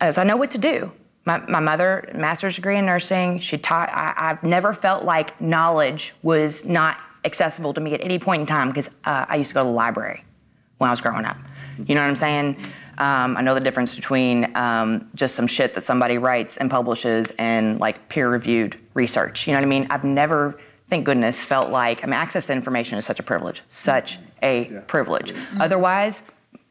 [0.00, 0.92] as I know what to do.
[1.24, 6.14] My, my mother, master's degree in nursing, she taught, I, I've never felt like knowledge
[6.22, 9.54] was not accessible to me at any point in time because uh, I used to
[9.54, 10.24] go to the library
[10.78, 11.36] when I was growing up.
[11.76, 12.56] You know what I'm saying?
[12.96, 17.30] Um, I know the difference between um, just some shit that somebody writes and publishes
[17.38, 19.46] and like peer-reviewed research.
[19.46, 19.86] You know what I mean?
[19.90, 23.62] I've never, thank goodness, felt like I mean, access to information is such a privilege,
[23.68, 25.32] such a privilege.
[25.60, 26.22] Otherwise,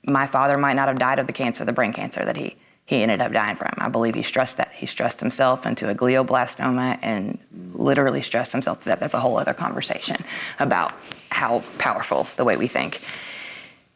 [0.04, 3.04] my father might not have died of the cancer, the brain cancer that he he
[3.04, 3.73] ended up dying from.
[3.78, 4.71] I believe he stressed that.
[4.73, 7.38] He stressed himself into a glioblastoma and
[7.73, 9.02] literally stressed himself to death.
[9.02, 10.23] That's a whole other conversation
[10.58, 10.93] about
[11.30, 13.02] how powerful the way we think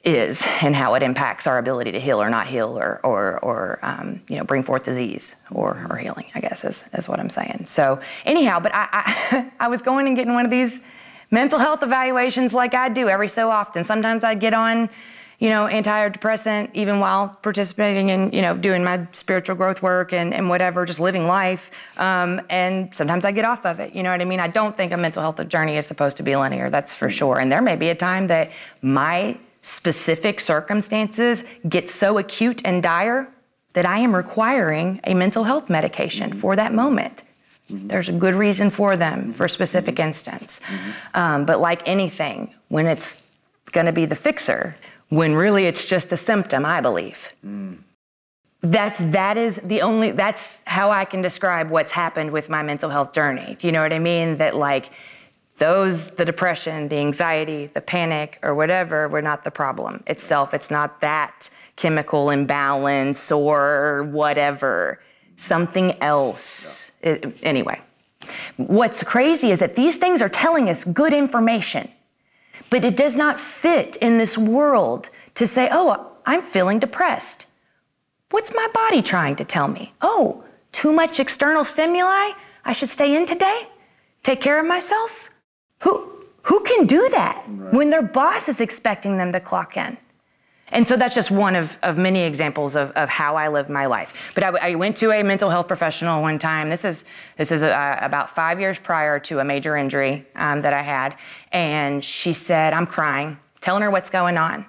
[0.03, 3.79] is and how it impacts our ability to heal or not heal or, or, or
[3.81, 7.29] um, you know, bring forth disease or, or healing, I guess is, is what I'm
[7.29, 7.67] saying.
[7.67, 10.81] So anyhow, but I, I, I was going and getting one of these
[11.29, 13.85] mental health evaluations like I do every so often.
[13.85, 14.89] Sometimes I'd get on,
[15.41, 20.35] you know, antidepressant even while participating in, you know, doing my spiritual growth work and,
[20.35, 21.71] and whatever, just living life.
[21.97, 23.95] Um, and sometimes I get off of it.
[23.95, 24.39] You know what I mean?
[24.39, 27.39] I don't think a mental health journey is supposed to be linear, that's for sure.
[27.39, 28.51] And there may be a time that
[28.83, 33.27] my specific circumstances get so acute and dire
[33.73, 37.23] that I am requiring a mental health medication for that moment.
[37.67, 40.61] There's a good reason for them for a specific instance.
[41.15, 43.19] Um, but like anything, when it's
[43.71, 44.75] going to be the fixer,
[45.11, 47.33] when really it's just a symptom, I believe.
[47.45, 47.79] Mm.
[48.61, 52.89] That's that is the only that's how I can describe what's happened with my mental
[52.89, 53.55] health journey.
[53.59, 54.37] Do you know what I mean?
[54.37, 54.91] That like
[55.57, 60.53] those the depression, the anxiety, the panic or whatever were not the problem itself.
[60.53, 65.01] It's not that chemical imbalance or whatever.
[65.35, 66.91] Something else.
[67.01, 67.81] It- anyway,
[68.55, 71.89] what's crazy is that these things are telling us good information.
[72.69, 77.47] But it does not fit in this world to say, oh, I'm feeling depressed.
[78.29, 79.93] What's my body trying to tell me?
[80.01, 82.31] Oh, too much external stimuli?
[82.63, 83.67] I should stay in today?
[84.23, 85.29] Take care of myself?
[85.79, 89.97] Who, who can do that when their boss is expecting them to clock in?
[90.71, 93.85] And so that's just one of, of many examples of, of how I live my
[93.85, 94.31] life.
[94.33, 96.69] But I, I went to a mental health professional one time.
[96.69, 97.05] This is,
[97.37, 101.17] this is uh, about five years prior to a major injury um, that I had.
[101.51, 104.65] And she said, I'm crying, telling her what's going on,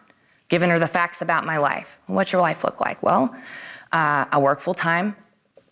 [0.49, 1.99] giving her the facts about my life.
[2.07, 3.03] What's your life look like?
[3.03, 3.35] Well,
[3.93, 5.17] uh, I work full time,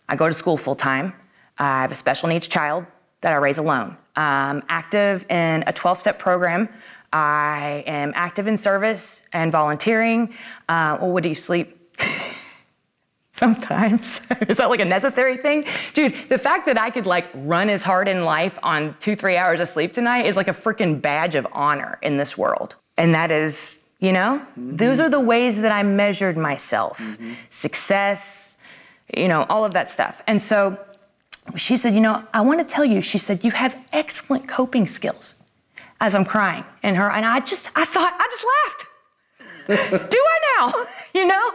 [0.07, 1.13] I go to school full time,
[1.57, 2.85] I have a special needs child
[3.21, 3.97] that I raise alone.
[4.15, 6.69] I'm active in a 12 step program.
[7.13, 10.33] I am active in service and volunteering.
[10.69, 11.77] Uh, well, what do you sleep?
[13.31, 14.21] Sometimes.
[14.47, 15.65] Is that like a necessary thing?
[15.93, 19.35] Dude, the fact that I could like run as hard in life on two, three
[19.35, 22.75] hours of sleep tonight is like a freaking badge of honor in this world.
[22.97, 27.17] And that is, you know, those are the ways that I measured myself
[27.49, 28.57] success,
[29.17, 30.21] you know, all of that stuff.
[30.27, 30.77] And so
[31.55, 34.87] she said, You know, I want to tell you, she said, you have excellent coping
[34.87, 35.35] skills
[36.01, 36.65] as I'm crying.
[36.83, 40.11] And her, and I just, I thought, I just laughed.
[40.11, 40.85] Do I now?
[41.13, 41.51] You know?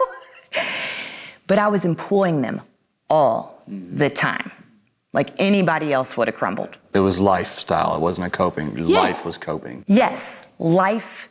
[1.47, 2.61] But I was employing them
[3.09, 4.51] all the time.
[5.13, 6.77] Like anybody else would have crumbled.
[6.93, 7.95] It was lifestyle.
[7.95, 8.75] It wasn't a coping.
[8.87, 9.83] Life was coping.
[9.87, 11.27] Yes, life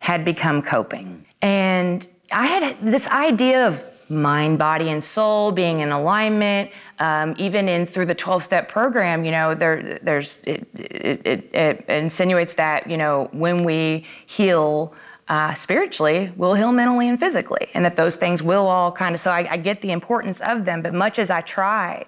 [0.00, 1.24] had become coping.
[1.40, 6.70] And I had this idea of mind, body, and soul being in alignment.
[6.98, 11.84] Um, even in through the 12-step program, you know, there, there's it, it, it, it
[11.88, 14.94] insinuates that you know when we heal
[15.28, 19.20] uh, spiritually, we'll heal mentally and physically, and that those things will all kind of.
[19.20, 22.06] So I, I get the importance of them, but much as I tried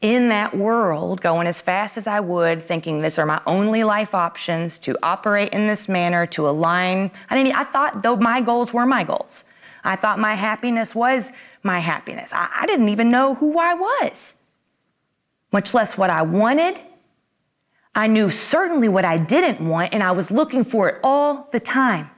[0.00, 4.14] in that world, going as fast as I would, thinking these are my only life
[4.14, 7.10] options to operate in this manner, to align.
[7.28, 7.56] I didn't.
[7.56, 9.44] I thought though my goals were my goals.
[9.84, 12.32] I thought my happiness was my happiness.
[12.32, 14.36] I, I didn't even know who I was,
[15.52, 16.80] much less what I wanted.
[17.94, 21.60] I knew certainly what I didn't want, and I was looking for it all the
[21.60, 22.10] time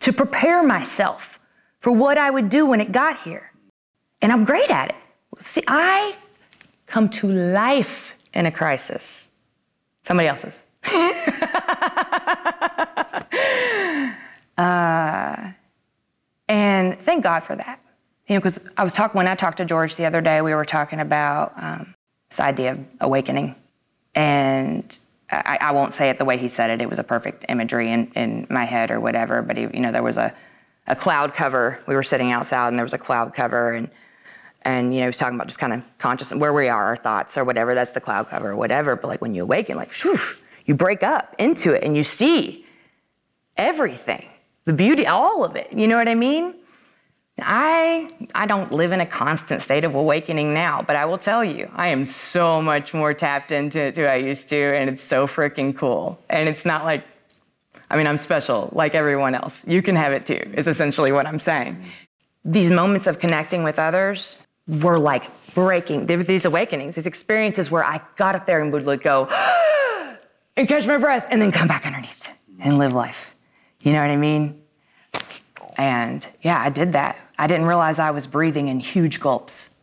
[0.00, 1.38] to prepare myself
[1.78, 3.52] for what I would do when it got here.
[4.22, 4.96] And I'm great at it.
[5.38, 6.16] See, I
[6.86, 9.28] come to life in a crisis.
[10.02, 10.62] Somebody else's.
[14.56, 15.52] uh,
[16.48, 17.80] and thank God for that.
[18.26, 20.54] You know, because I was talking when I talked to George the other day, we
[20.54, 21.94] were talking about um,
[22.28, 23.54] this idea of awakening,
[24.14, 24.98] and
[25.30, 26.82] I, I, won't say it the way he said it.
[26.82, 29.42] It was a perfect imagery in, in my head or whatever.
[29.42, 30.34] But he, you know, there was a,
[30.88, 31.82] a cloud cover.
[31.86, 33.90] We were sitting outside, and there was a cloud cover, and
[34.62, 36.96] and you know, he was talking about just kind of conscious where we are, our
[36.96, 37.76] thoughts or whatever.
[37.76, 38.96] That's the cloud cover or whatever.
[38.96, 40.18] But like when you awaken, like whew,
[40.64, 42.66] you break up into it, and you see
[43.56, 44.28] everything,
[44.64, 45.72] the beauty, all of it.
[45.72, 46.56] You know what I mean?
[47.38, 51.44] I I don't live in a constant state of awakening now, but I will tell
[51.44, 55.02] you, I am so much more tapped into it than I used to, and it's
[55.02, 56.18] so freaking cool.
[56.30, 57.04] And it's not like,
[57.90, 59.66] I mean, I'm special like everyone else.
[59.66, 60.40] You can have it too.
[60.54, 61.84] Is essentially what I'm saying.
[62.44, 66.06] These moments of connecting with others were like breaking.
[66.06, 69.28] There were these awakenings, these experiences where I got up there and would like go
[70.56, 73.34] and catch my breath, and then come back underneath and live life.
[73.82, 74.62] You know what I mean?
[75.76, 77.18] And yeah, I did that.
[77.38, 79.74] I didn't realize I was breathing in huge gulps.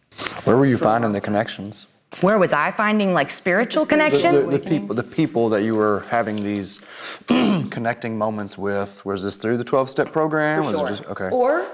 [0.43, 1.87] Where were you finding the connections?
[2.21, 4.35] Where was I finding like spiritual connection?
[4.35, 6.79] The, the, the people, the people that you were having these
[7.27, 9.03] connecting moments with.
[9.05, 10.63] Was this through the 12-step program?
[10.63, 10.85] For was sure.
[10.85, 11.29] it just okay?
[11.29, 11.65] Or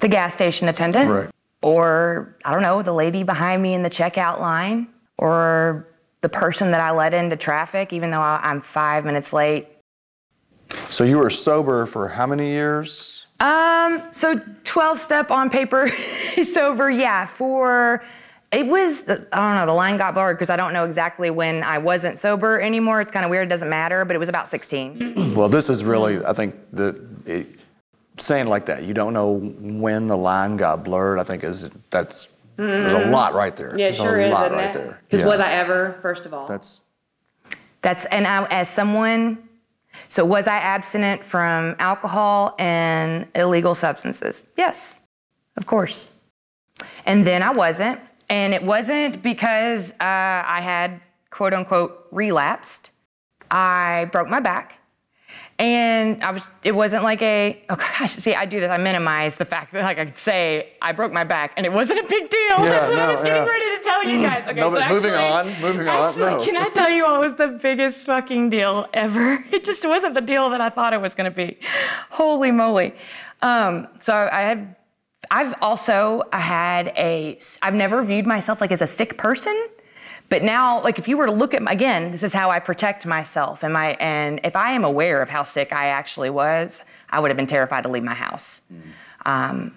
[0.00, 1.10] the gas station attendant.
[1.10, 1.30] Right.
[1.62, 4.88] Or I don't know, the lady behind me in the checkout line.
[5.18, 5.88] Or
[6.20, 9.68] the person that I let into traffic, even though I- I'm five minutes late.
[10.88, 13.21] So you were sober for how many years?
[13.42, 15.88] Um, so 12 step on paper,
[16.52, 18.04] sober, yeah, for
[18.52, 21.62] it was, I don't know, the line got blurred because I don't know exactly when
[21.64, 23.00] I wasn't sober anymore.
[23.00, 25.32] It's kind of weird, it doesn't matter, but it was about 16.
[25.34, 27.46] Well, this is really, I think, the it,
[28.18, 28.84] saying like that.
[28.84, 31.18] You don't know when the line got blurred.
[31.18, 33.70] I think is that's there's a lot right there.
[33.70, 33.78] Mm-hmm.
[33.78, 34.74] Yeah, it There's sure a is, lot isn't right it?
[34.74, 35.00] there.
[35.08, 35.26] Because Yeah.
[35.26, 36.46] was I ever, first of all?
[36.46, 36.82] That's
[37.80, 39.48] That's, and I, as someone,
[40.12, 44.44] so was I abstinent from alcohol and illegal substances?
[44.58, 45.00] Yes,
[45.56, 46.10] of course.
[47.06, 47.98] And then I wasn't.
[48.28, 52.90] And it wasn't because uh, I had quote unquote relapsed.
[53.50, 54.81] I broke my back.
[55.58, 58.70] And I was, it wasn't like a, oh gosh, see, I do this.
[58.70, 61.72] I minimize the fact that like I could say I broke my back and it
[61.72, 62.58] wasn't a big deal.
[62.58, 63.48] That's what I was getting yeah.
[63.48, 64.44] ready to tell you guys.
[64.48, 66.44] Okay, No, so but moving actually- on, moving on, Actually, no.
[66.44, 69.38] can I tell you what was the biggest fucking deal ever?
[69.52, 71.58] It just wasn't the deal that I thought it was going to be.
[72.10, 72.94] Holy moly!
[73.42, 74.66] Um, so I have,
[75.30, 79.54] I've also I had a, I've never viewed myself like as a sick person.
[80.28, 82.58] But now, like if you were to look at my, again, this is how I
[82.58, 86.84] protect myself, and my and if I am aware of how sick I actually was,
[87.10, 88.62] I would have been terrified to leave my house.
[89.26, 89.76] Um,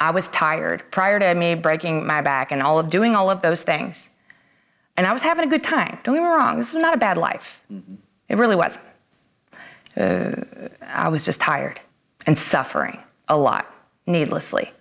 [0.00, 3.42] I was tired prior to me breaking my back and all of doing all of
[3.42, 4.10] those things,
[4.96, 5.98] and I was having a good time.
[6.04, 7.62] Don't get me wrong, this was not a bad life.
[8.28, 8.86] It really wasn't.
[9.94, 10.36] Uh,
[10.86, 11.80] I was just tired
[12.26, 13.70] and suffering a lot,
[14.06, 14.72] needlessly.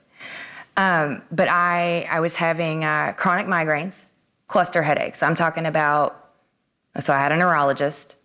[0.78, 4.06] Um, but I, I was having uh, chronic migraines,
[4.52, 5.24] cluster headaches.
[5.24, 6.30] I'm talking about,
[7.00, 8.16] so I had a neurologist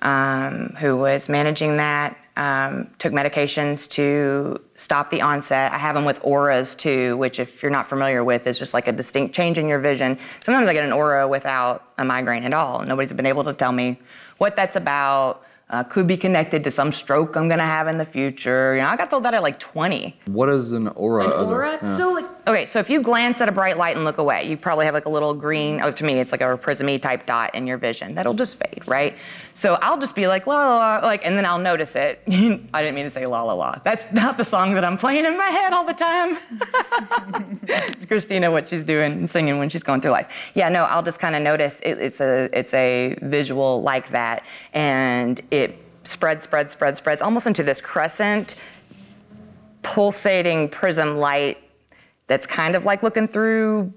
[0.00, 5.70] um, who was managing that, um, took medications to stop the onset.
[5.72, 8.88] I have them with auras too, which, if you're not familiar with, is just like
[8.88, 10.18] a distinct change in your vision.
[10.42, 12.82] Sometimes I get an aura without a migraine at all.
[12.84, 13.98] Nobody's been able to tell me
[14.38, 15.44] what that's about.
[15.70, 18.74] Uh, could be connected to some stroke I'm gonna have in the future.
[18.74, 20.20] You know, I got told that at like 20.
[20.26, 21.24] what is an aura?
[21.24, 21.78] other- Aura?
[21.82, 21.96] yeah.
[21.96, 24.56] So like okay, so if you glance at a bright light and look away, you
[24.56, 25.80] probably have like a little green.
[25.80, 28.82] Oh, to me, it's like a prismy type dot in your vision that'll just fade,
[28.86, 29.16] right?
[29.52, 32.22] So I'll just be like la la la, like, and then I'll notice it.
[32.28, 33.78] I didn't mean to say la la la.
[33.84, 36.38] That's not the song that I'm playing in my head all the time.
[37.68, 40.52] it's Christina what she's doing and singing when she's going through life.
[40.54, 44.44] Yeah, no, I'll just kind of notice it, it's a it's a visual like that,
[44.72, 48.56] and it spreads, spreads, spreads, spreads, almost into this crescent
[49.82, 51.58] pulsating prism light
[52.32, 53.92] that's kind of like looking through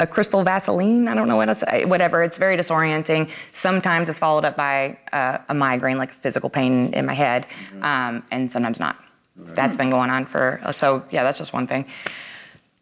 [0.00, 1.06] a crystal Vaseline.
[1.06, 2.24] I don't know what else, whatever.
[2.24, 3.30] It's very disorienting.
[3.52, 7.46] Sometimes it's followed up by uh, a migraine, like physical pain in my head,
[7.82, 8.96] um, and sometimes not.
[9.36, 11.84] That's been going on for, so yeah, that's just one thing.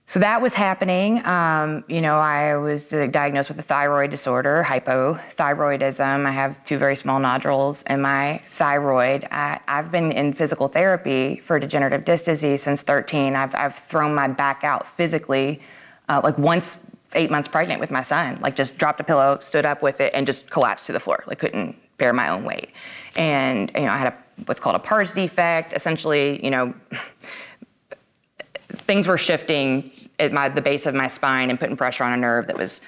[0.06, 1.24] So that was happening.
[1.24, 6.26] Um, you know, I was diagnosed with a thyroid disorder, hypothyroidism.
[6.26, 9.26] I have two very small nodules in my thyroid.
[9.30, 13.34] I, I've been in physical therapy for degenerative disc disease since 13.
[13.34, 15.62] I've, I've thrown my back out physically,
[16.10, 16.80] uh, like once
[17.14, 20.12] eight months pregnant with my son, like just dropped a pillow, stood up with it,
[20.14, 21.24] and just collapsed to the floor.
[21.26, 22.72] Like couldn't bear my own weight.
[23.16, 25.72] And, you know, I had a, what's called a pars defect.
[25.72, 26.74] Essentially, you know,
[28.68, 32.16] things were shifting at my, the base of my spine and putting pressure on a
[32.16, 32.80] nerve that was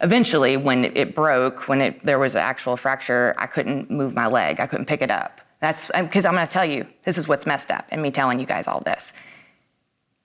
[0.00, 4.26] eventually when it, broke when it, there was an actual fracture i couldn't move my
[4.26, 4.60] leg.
[4.60, 5.40] I couldn't pick it up.
[5.60, 8.40] That's because i'm going to tell you this is what's messed up and me telling
[8.40, 9.12] you guys all this.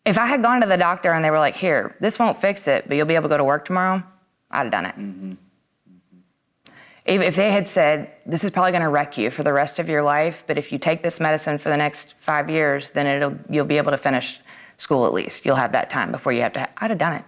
[0.06, 2.68] If I had gone to the doctor and they were like, here, this won't fix
[2.68, 4.04] it, but you'll be able to go to work tomorrow,
[4.52, 4.96] I'd have done it.
[4.96, 5.32] Mm-hmm.
[5.32, 6.72] Mm-hmm.
[7.06, 9.80] If if they had said, this is probably going to wreck you for the rest
[9.80, 13.08] of your life, but if you take this medicine for the next five years, then
[13.08, 14.40] it'll, you'll be able to finish
[14.78, 15.46] school at least.
[15.46, 17.24] You'll have that time before you have to, I'd have done it.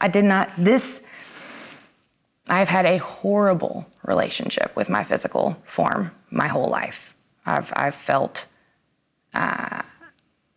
[0.00, 1.02] I did not, this,
[2.48, 7.16] I've had a horrible relationship with my physical form my whole life.
[7.44, 8.46] I've, I've felt
[9.34, 9.82] uh,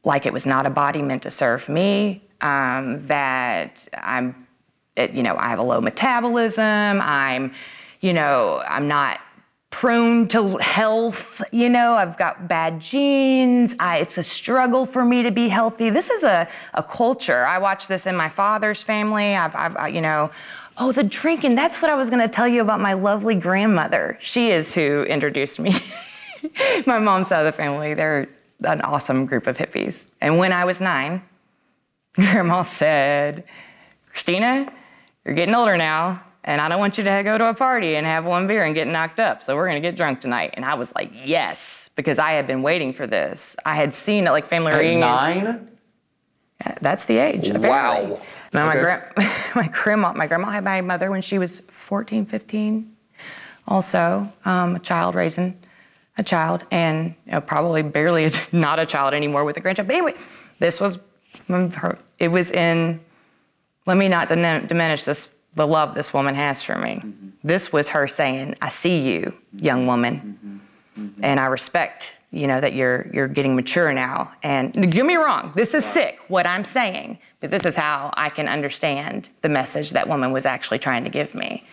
[0.04, 4.48] like it was not a body meant to serve me, um, that I'm,
[4.96, 7.54] it, you know, I have a low metabolism, I'm,
[8.02, 9.20] you know, I'm not
[9.74, 15.24] prone to health, you know, I've got bad genes, I, it's a struggle for me
[15.24, 15.90] to be healthy.
[15.90, 17.44] This is a, a culture.
[17.44, 19.36] I watch this in my father's family.
[19.36, 20.30] I've, I've I- you know,
[20.78, 24.16] oh, the drinking, that's what I was gonna tell you about my lovely grandmother.
[24.22, 25.74] She is who introduced me.
[26.86, 28.30] my mom's side of the family, they're
[28.64, 30.06] an awesome group of hippies.
[30.22, 31.24] And when I was nine,
[32.16, 33.44] grandma said,
[34.12, 34.72] Christina,
[35.26, 38.06] you're getting older now, and I don't want you to go to a party and
[38.06, 39.42] have one beer and get knocked up.
[39.44, 40.54] So we're gonna get drunk tonight.
[40.56, 43.56] And I was like, yes, because I had been waiting for this.
[43.66, 45.02] I had seen it like family At reunions.
[45.02, 45.70] nine?
[46.82, 47.48] That's the age.
[47.50, 48.14] apparently.
[48.16, 48.22] Wow.
[48.54, 48.82] Now, my, Okay.
[48.82, 49.14] gra-
[49.56, 52.96] my grandma, my grandma had my mother when she was 14, 15.
[53.68, 55.58] Also, um, a child raising
[56.18, 59.88] a child, and you know, probably barely a, not a child anymore with a grandchild.
[59.88, 60.14] But anyway,
[60.60, 61.00] this was.
[62.20, 63.02] It was in.
[63.86, 66.96] Let me not diminish this the love this woman has for me.
[66.96, 67.30] Mm-hmm.
[67.44, 69.66] This was her saying, "I see you, mm-hmm.
[69.66, 70.62] young woman."
[71.00, 71.24] Mm-hmm.
[71.24, 74.32] and I respect, you know, that you're you're getting mature now.
[74.44, 78.12] And don't get me wrong, this is sick what I'm saying, but this is how
[78.16, 81.66] I can understand the message that woman was actually trying to give me.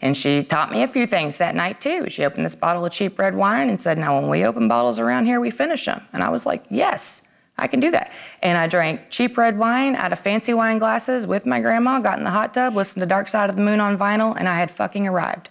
[0.00, 2.08] And she taught me a few things that night too.
[2.08, 5.00] She opened this bottle of cheap red wine and said, "Now, when we open bottles
[5.00, 7.22] around here, we finish them." And I was like, "Yes."
[7.58, 8.12] I can do that.
[8.42, 12.18] And I drank cheap red wine out of fancy wine glasses with my grandma, got
[12.18, 14.58] in the hot tub, listened to Dark Side of the Moon on vinyl, and I
[14.58, 15.48] had fucking arrived,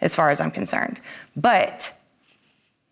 [0.00, 1.00] as far as I'm concerned.
[1.34, 1.92] But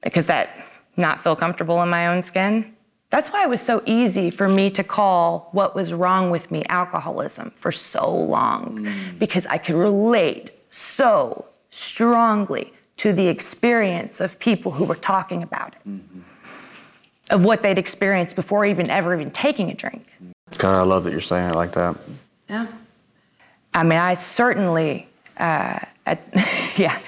[0.02, 0.50] because that
[0.96, 2.74] not feel comfortable in my own skin.
[3.10, 6.64] That's why it was so easy for me to call what was wrong with me
[6.68, 9.18] alcoholism for so long mm.
[9.18, 15.74] because I could relate so strongly to the experience of people who were talking about
[15.74, 15.88] it.
[15.88, 16.20] Mm-hmm.
[17.30, 20.06] Of what they'd experienced before even ever even taking a drink.
[20.58, 21.96] God, I love that you're saying it like that.
[22.48, 22.66] Yeah.
[23.72, 26.22] I mean, I certainly, uh, at,
[26.76, 26.98] yeah,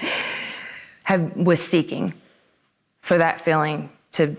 [1.03, 2.13] have, was seeking
[3.01, 4.35] for that feeling to.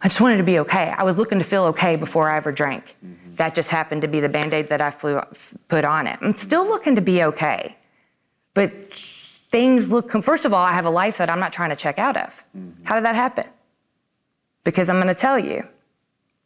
[0.00, 0.94] I just wanted to be okay.
[0.96, 2.96] I was looking to feel okay before I ever drank.
[3.34, 5.20] That just happened to be the band aid that I flew,
[5.66, 6.20] put on it.
[6.22, 7.76] I'm still looking to be okay.
[8.54, 11.76] But things look, first of all, I have a life that I'm not trying to
[11.76, 12.44] check out of.
[12.84, 13.44] How did that happen?
[14.64, 15.66] Because I'm going to tell you,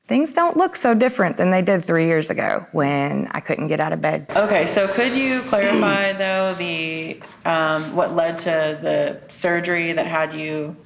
[0.06, 3.80] things don't look so different than they did three years ago when I couldn't get
[3.80, 4.26] out of bed.
[4.36, 10.34] Okay, so could you clarify though the um, what led to the surgery that had
[10.34, 10.76] you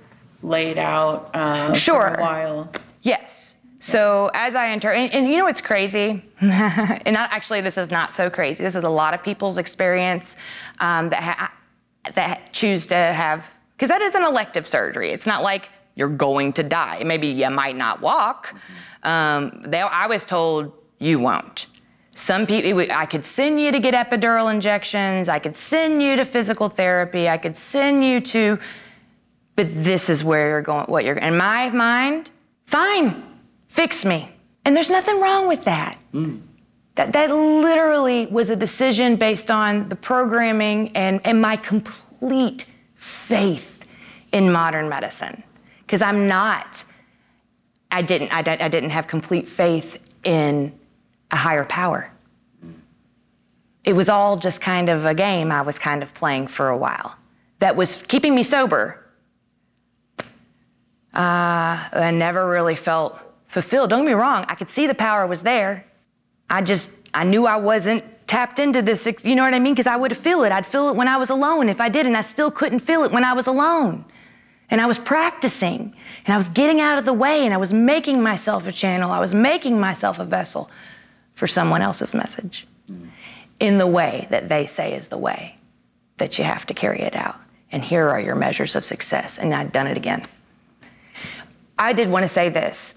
[0.43, 2.11] laid out uh, Sure.
[2.15, 2.73] for a while?
[3.03, 3.59] Yes.
[3.79, 6.25] So as I enter, and, and you know what's crazy?
[6.41, 8.65] and not, actually, this is not so crazy.
[8.65, 10.37] This is a lot of people's experience
[10.81, 11.53] um, that ha-
[12.15, 15.11] that choose to have because that is an elective surgery.
[15.11, 17.03] It's not like you're going to die.
[17.05, 18.55] Maybe you might not walk.
[19.03, 21.67] Um, they, I was told you won't.
[22.15, 25.29] Some people, I could send you to get epidural injections.
[25.29, 27.29] I could send you to physical therapy.
[27.29, 28.59] I could send you to
[29.57, 32.31] but this is where you're going, what you're, in my mind,
[32.67, 33.25] fine,
[33.67, 34.31] fix me.
[34.67, 35.99] And there's nothing wrong with that.
[36.97, 43.83] That, that literally was a decision based on the programming and, and my complete faith
[44.33, 45.43] in modern medicine.
[45.87, 46.85] Because I'm not,
[47.91, 50.77] I didn't, I, I didn't have complete faith in
[51.31, 52.11] a higher power.
[53.85, 56.77] It was all just kind of a game I was kind of playing for a
[56.77, 57.17] while
[57.61, 59.07] that was keeping me sober
[61.17, 63.89] uh, I never really felt fulfilled.
[63.89, 65.87] Don't get me wrong, I could see the power was there.
[66.51, 69.73] I just, I knew I wasn't tapped into this, you know what I mean?
[69.73, 70.53] Because I would feel it.
[70.53, 73.03] I'd feel it when I was alone if I did, and I still couldn't feel
[73.05, 74.05] it when I was alone.
[74.69, 75.95] And I was practicing,
[76.25, 79.13] and I was getting out of the way, and I was making myself a channel.
[79.13, 80.71] I was making myself a vessel
[81.35, 82.67] for someone else's message
[83.61, 85.57] in the way that they say is the way
[86.19, 87.39] that you have to carry it out.
[87.73, 89.39] And here are your measures of success.
[89.39, 90.25] And I'd done it again.
[91.79, 92.95] I did want to say this.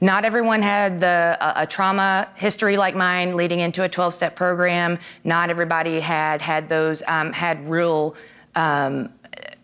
[0.00, 4.36] Not everyone had the, a, a trauma history like mine leading into a 12 step
[4.36, 4.98] program.
[5.22, 8.14] Not everybody had had those, um, had real,
[8.54, 9.10] um,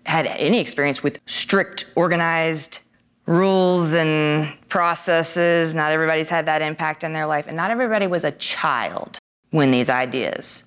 [0.06, 2.78] had any experience with strict, organized
[3.26, 5.74] rules and processes.
[5.74, 9.18] Not everybody's had that impact in their life, and not everybody was a child
[9.50, 10.64] when these ideas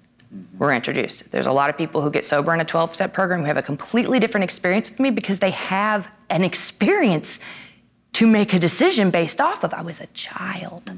[0.58, 1.32] were introduced.
[1.32, 3.58] There's a lot of people who get sober in a 12 step program who have
[3.58, 7.40] a completely different experience with me because they have an experience
[8.14, 9.74] to make a decision based off of.
[9.74, 10.92] I was a child.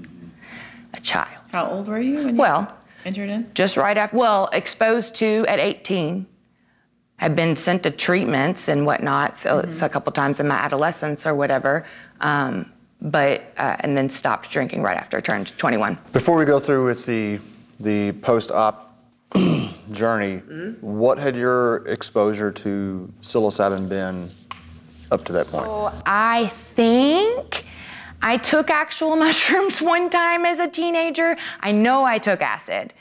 [0.93, 1.41] A child.
[1.51, 2.73] How old were you when you Well,
[3.05, 3.51] entered in?
[3.53, 6.25] just right after, well, exposed to at 18.
[7.19, 11.33] I've been sent to treatments and whatnot uh, a couple times in my adolescence or
[11.33, 11.85] whatever,
[12.21, 15.97] um, but uh, and then stopped drinking right after I turned 21.
[16.11, 17.39] Before we go through with the
[17.79, 18.97] the post-op
[19.91, 20.37] journey,
[20.81, 24.29] what had your exposure to psilocybin been
[25.11, 25.93] up to that point?
[26.05, 27.65] I think
[28.21, 31.37] I took actual mushrooms one time as a teenager.
[31.61, 32.93] I know I took acid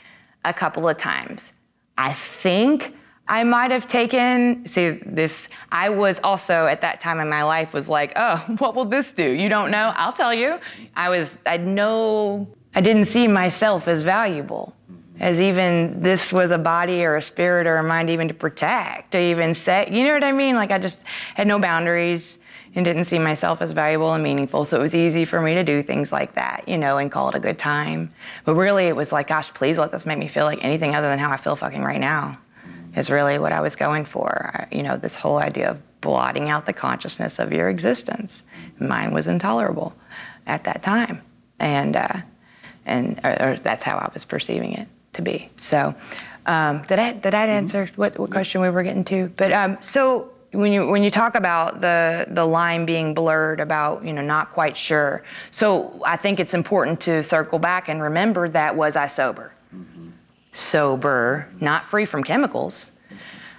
[0.43, 1.53] a couple of times.
[1.97, 2.93] I think
[3.27, 7.73] I might have taken, see, this, I was also at that time in my life
[7.73, 9.27] was like, oh, what will this do?
[9.27, 9.93] You don't know?
[9.95, 10.59] I'll tell you.
[10.95, 14.73] I was, I know, I didn't see myself as valuable.
[15.19, 19.11] As even this was a body or a spirit or a mind even to protect,
[19.13, 20.55] to even set you know what I mean?
[20.57, 22.39] Like I just had no boundaries
[22.75, 24.65] and didn't see myself as valuable and meaningful.
[24.65, 27.29] So it was easy for me to do things like that, you know, and call
[27.29, 28.13] it a good time.
[28.43, 31.07] But really, it was like, gosh, please let this make me feel like anything other
[31.07, 32.37] than how I feel fucking right now,
[32.95, 34.67] is really what I was going for.
[34.71, 38.43] You know, this whole idea of blotting out the consciousness of your existence.
[38.79, 39.93] Mine was intolerable
[40.45, 41.21] at that time.
[41.59, 42.21] And, uh,
[42.85, 45.49] and or, or that's how I was perceiving it to be.
[45.55, 45.95] So,
[46.45, 49.29] um, did I did I answer what, what question we were getting to?
[49.35, 54.05] But um, so when you when you talk about the the line being blurred about
[54.05, 58.47] you know not quite sure, so I think it's important to circle back and remember
[58.49, 59.53] that was I sober,
[60.55, 62.91] sober, not free from chemicals.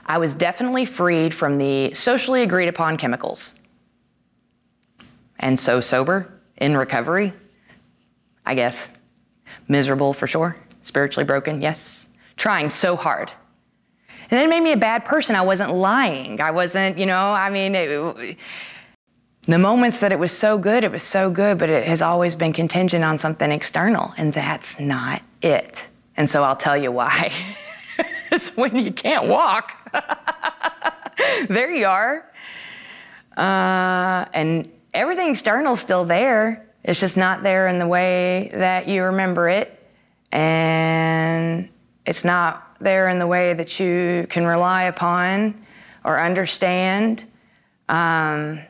[0.07, 3.57] I was definitely freed from the socially agreed upon chemicals.
[5.39, 7.35] And so sober, in recovery,
[8.47, 8.91] I guess.
[9.69, 10.57] Miserable for sure.
[10.83, 12.09] Spiritually broken, yes.
[12.37, 13.31] Trying so hard.
[14.31, 15.37] And it made me a bad person.
[15.37, 16.41] I wasn't lying.
[16.41, 18.39] I wasn't, you know, I mean, it,
[19.43, 22.35] the moments that it was so good, it was so good, but it has always
[22.35, 25.89] been contingent on something external, and that's not it.
[26.17, 27.33] And so I'll tell you why.
[28.31, 29.77] it's when you can't walk.
[31.49, 32.31] there you are.
[33.37, 36.67] Uh, and everything external is still there.
[36.85, 39.73] It's just not there in the way that you remember it.
[40.33, 41.69] And
[42.07, 45.67] it's not there in the way that you can rely upon
[46.05, 47.25] or understand.
[47.89, 48.61] Um,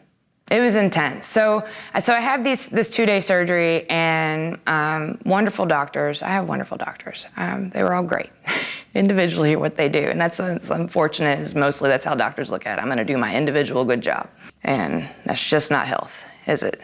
[0.50, 1.26] it was intense.
[1.26, 1.64] So,
[2.02, 6.22] so I had these, this two-day surgery and um, wonderful doctors.
[6.22, 7.26] I have wonderful doctors.
[7.36, 8.30] Um, they were all great
[8.94, 11.40] individually at what they do, and that's, that's unfortunate.
[11.40, 12.82] Is mostly that's how doctors look at it.
[12.82, 14.28] I'm going to do my individual good job,
[14.62, 16.80] and that's just not health, is it?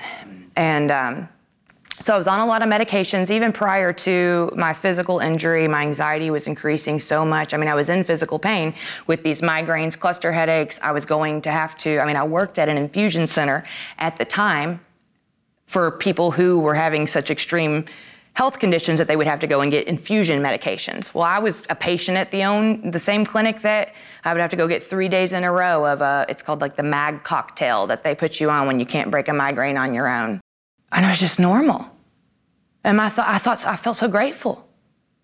[0.56, 1.28] And um,
[2.04, 5.68] so I was on a lot of medications even prior to my physical injury.
[5.68, 7.54] My anxiety was increasing so much.
[7.54, 8.74] I mean, I was in physical pain
[9.06, 10.80] with these migraines, cluster headaches.
[10.82, 13.64] I was going to have to, I mean, I worked at an infusion center
[13.98, 14.80] at the time
[15.66, 17.84] for people who were having such extreme
[18.34, 21.14] health conditions that they would have to go and get infusion medications.
[21.14, 23.92] Well, I was a patient at the own the same clinic that
[24.24, 26.62] I would have to go get three days in a row of a it's called
[26.62, 29.76] like the mag cocktail that they put you on when you can't break a migraine
[29.76, 30.40] on your own.
[30.92, 31.90] And it was just normal.
[32.84, 34.68] And I thought I thought I felt so grateful.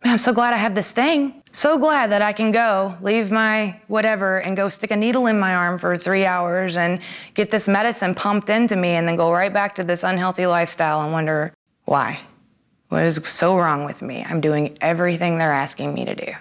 [0.02, 1.42] Man, I'm so glad I have this thing.
[1.50, 5.40] So glad that I can go, leave my whatever, and go stick a needle in
[5.40, 7.00] my arm for three hours and
[7.34, 11.02] get this medicine pumped into me and then go right back to this unhealthy lifestyle
[11.02, 11.52] and wonder
[11.84, 12.20] why.
[12.90, 14.24] What is so wrong with me?
[14.28, 16.32] I'm doing everything they're asking me to do.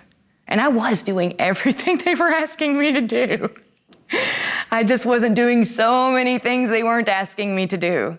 [0.47, 3.49] And I was doing everything they were asking me to do.
[4.71, 8.17] I just wasn't doing so many things they weren't asking me to do.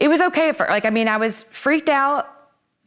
[0.00, 2.32] It was okay for, like, I mean, I was freaked out,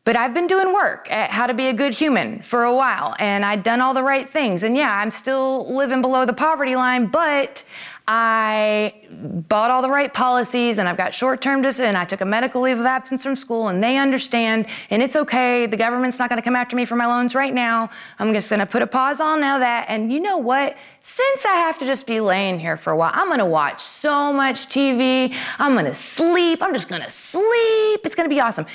[0.03, 3.15] but I've been doing work at how to be a good human for a while,
[3.19, 4.63] and I'd done all the right things.
[4.63, 7.63] And yeah, I'm still living below the poverty line, but
[8.07, 12.21] I bought all the right policies and I've got short term disability and I took
[12.21, 15.65] a medical leave of absence from school and they understand and it's okay.
[15.67, 17.89] The government's not gonna come after me for my loans right now.
[18.19, 19.85] I'm just gonna put a pause on now that.
[19.87, 20.75] And you know what?
[21.01, 24.33] Since I have to just be laying here for a while, I'm gonna watch so
[24.33, 25.33] much TV.
[25.59, 26.61] I'm gonna sleep.
[26.61, 28.01] I'm just gonna sleep.
[28.03, 28.65] It's gonna be awesome.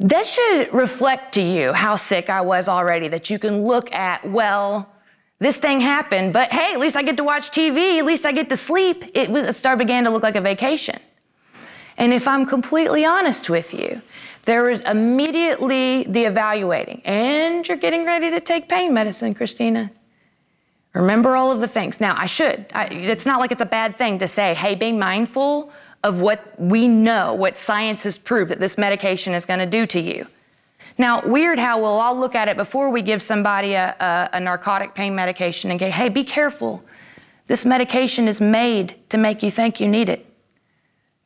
[0.00, 4.28] That should reflect to you how sick I was already, that you can look at,
[4.28, 4.91] well,
[5.42, 8.32] this thing happened, but hey, at least I get to watch TV, at least I
[8.32, 9.04] get to sleep.
[9.12, 11.00] It, was, it started began to look like a vacation.
[11.98, 14.00] And if I'm completely honest with you,
[14.44, 19.90] there was immediately the evaluating, and you're getting ready to take pain medicine, Christina.
[20.94, 22.00] Remember all of the things.
[22.00, 22.66] Now, I should.
[22.72, 25.72] I, it's not like it's a bad thing to say, hey, be mindful
[26.04, 29.86] of what we know, what science has proved that this medication is going to do
[29.86, 30.26] to you.
[30.98, 34.40] Now, weird how we'll all look at it before we give somebody a, a, a
[34.40, 36.84] narcotic pain medication and go, hey, be careful.
[37.46, 40.26] This medication is made to make you think you need it.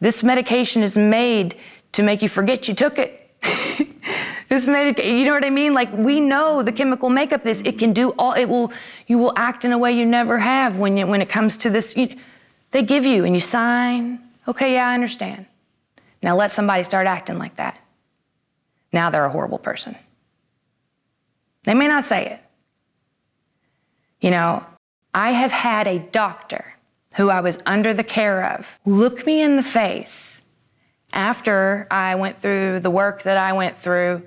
[0.01, 1.57] This medication is made
[1.93, 3.31] to make you forget you took it.
[4.49, 5.75] this medication, you know what I mean?
[5.75, 8.73] Like we know the chemical makeup this, it can do all, it will,
[9.07, 11.71] you will act in a way you never have when, you, when it comes to
[11.71, 11.97] this.
[11.97, 12.17] You,
[12.71, 15.47] they give you and you sign, okay, yeah, I understand.
[16.23, 17.79] Now let somebody start acting like that.
[18.97, 19.95] Now they're a horrible person.
[21.65, 22.41] They may not say it.
[24.23, 24.65] You know,
[25.13, 26.77] I have had a doctor
[27.17, 30.41] who I was under the care of look me in the face
[31.13, 34.23] after I went through the work that I went through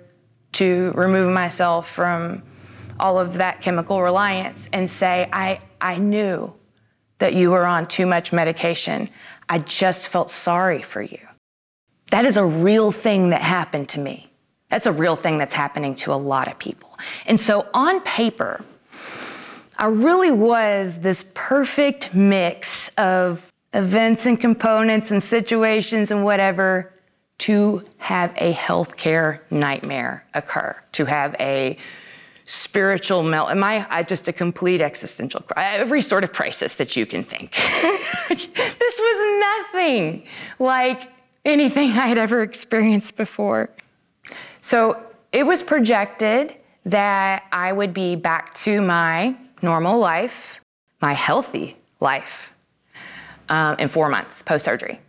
[0.52, 2.44] to remove myself from
[3.00, 6.54] all of that chemical reliance and say, I, I knew
[7.18, 9.10] that you were on too much medication.
[9.50, 11.28] I just felt sorry for you.
[12.12, 14.29] That is a real thing that happened to me.
[14.70, 16.98] That's a real thing that's happening to a lot of people.
[17.26, 18.64] And so on paper,
[19.78, 26.94] I really was this perfect mix of events and components and situations and whatever
[27.40, 31.78] to have a healthcare nightmare occur, to have a
[32.44, 33.52] spiritual melt.
[33.52, 37.52] Am I, I just a complete existential every sort of crisis that you can think.
[38.30, 39.42] this was
[39.72, 40.26] nothing
[40.58, 41.12] like
[41.46, 43.70] anything I had ever experienced before.
[44.62, 45.02] So
[45.32, 46.56] it was projected
[46.86, 50.62] that I would be back to my normal life,
[51.02, 52.54] my healthy life,
[53.50, 55.00] um, in four months post surgery.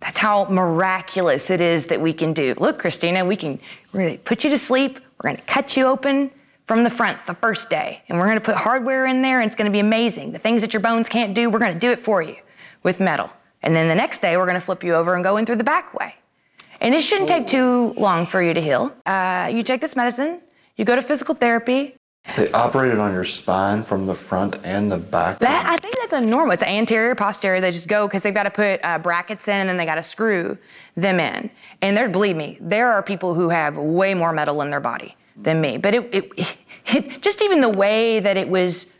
[0.00, 2.54] That's how miraculous it is that we can do.
[2.58, 3.60] Look, Christina, we can,
[3.92, 6.30] we're gonna put you to sleep, we're gonna cut you open
[6.66, 9.56] from the front the first day, and we're gonna put hardware in there, and it's
[9.56, 10.32] gonna be amazing.
[10.32, 12.36] The things that your bones can't do, we're gonna do it for you
[12.82, 13.30] with metal.
[13.62, 15.64] And then the next day, we're gonna flip you over and go in through the
[15.64, 16.16] back way.
[16.82, 18.92] And it shouldn't take too long for you to heal.
[19.06, 20.42] Uh, you take this medicine,
[20.76, 21.94] you go to physical therapy,
[22.36, 25.40] they operated on your spine from the front and the back.
[25.40, 26.52] That I think that's a normal.
[26.52, 27.60] It's anterior, posterior.
[27.60, 29.96] They just go because they've got to put uh, brackets in and then they got
[29.96, 30.56] to screw
[30.94, 31.50] them in.
[31.82, 35.16] And there, believe me, there are people who have way more metal in their body
[35.36, 35.78] than me.
[35.78, 36.56] But it, it,
[36.86, 38.92] it just even the way that it was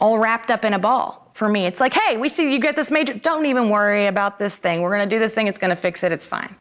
[0.00, 1.66] all wrapped up in a ball for me.
[1.66, 3.14] It's like, hey, we see you get this major.
[3.14, 4.82] Don't even worry about this thing.
[4.82, 5.48] We're gonna do this thing.
[5.48, 6.12] It's gonna fix it.
[6.12, 6.54] It's fine.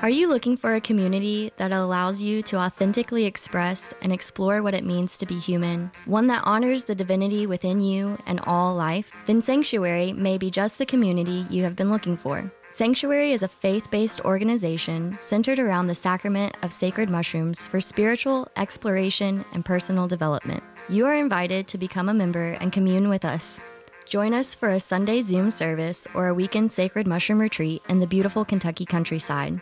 [0.00, 4.72] Are you looking for a community that allows you to authentically express and explore what
[4.72, 5.90] it means to be human?
[6.04, 9.10] One that honors the divinity within you and all life?
[9.26, 12.48] Then Sanctuary may be just the community you have been looking for.
[12.70, 18.46] Sanctuary is a faith based organization centered around the sacrament of sacred mushrooms for spiritual
[18.54, 20.62] exploration and personal development.
[20.88, 23.58] You are invited to become a member and commune with us.
[24.06, 28.06] Join us for a Sunday Zoom service or a weekend sacred mushroom retreat in the
[28.06, 29.60] beautiful Kentucky countryside.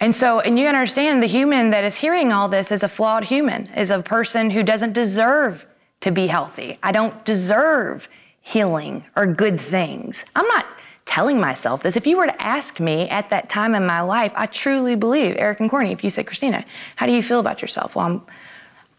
[0.00, 3.24] And so, and you understand the human that is hearing all this is a flawed
[3.24, 5.66] human, is a person who doesn't deserve
[6.00, 6.78] to be healthy.
[6.82, 8.08] I don't deserve
[8.40, 10.24] healing or good things.
[10.36, 10.66] I'm not
[11.06, 11.96] telling myself this.
[11.96, 15.36] If you were to ask me at that time in my life, I truly believe,
[15.38, 16.64] Eric and Courtney, if you say, Christina,
[16.96, 17.94] how do you feel about yourself?
[17.94, 18.22] Well, I'm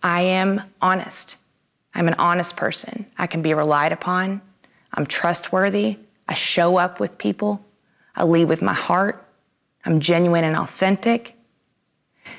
[0.05, 1.37] I am honest.
[1.95, 3.07] I'm an honest person.
[3.17, 4.39] I can be relied upon.
[4.93, 5.97] I'm trustworthy.
[6.29, 7.65] I show up with people.
[8.15, 9.27] I lead with my heart.
[9.83, 11.35] I'm genuine and authentic.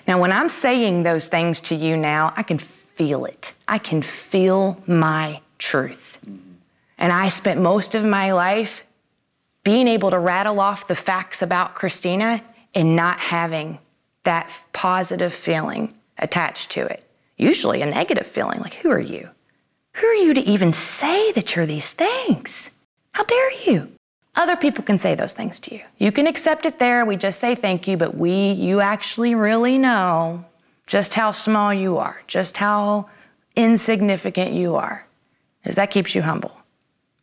[0.06, 3.52] Now, when I'm saying those things to you now, I can feel it.
[3.66, 6.20] I can feel my truth.
[6.98, 8.84] And I spent most of my life
[9.64, 12.44] being able to rattle off the facts about Christina
[12.76, 13.80] and not having
[14.22, 17.02] that positive feeling attached to it
[17.36, 19.28] usually a negative feeling like, who are you?
[19.94, 22.70] Who are you to even say that you're these things?
[23.12, 23.92] How dare you?
[24.34, 25.82] Other people can say those things to you.
[25.98, 27.06] You can accept it there.
[27.06, 30.44] We just say thank you, but we, you actually really know
[30.86, 33.08] just how small you are, just how
[33.56, 35.06] insignificant you are,
[35.62, 36.60] because that keeps you humble,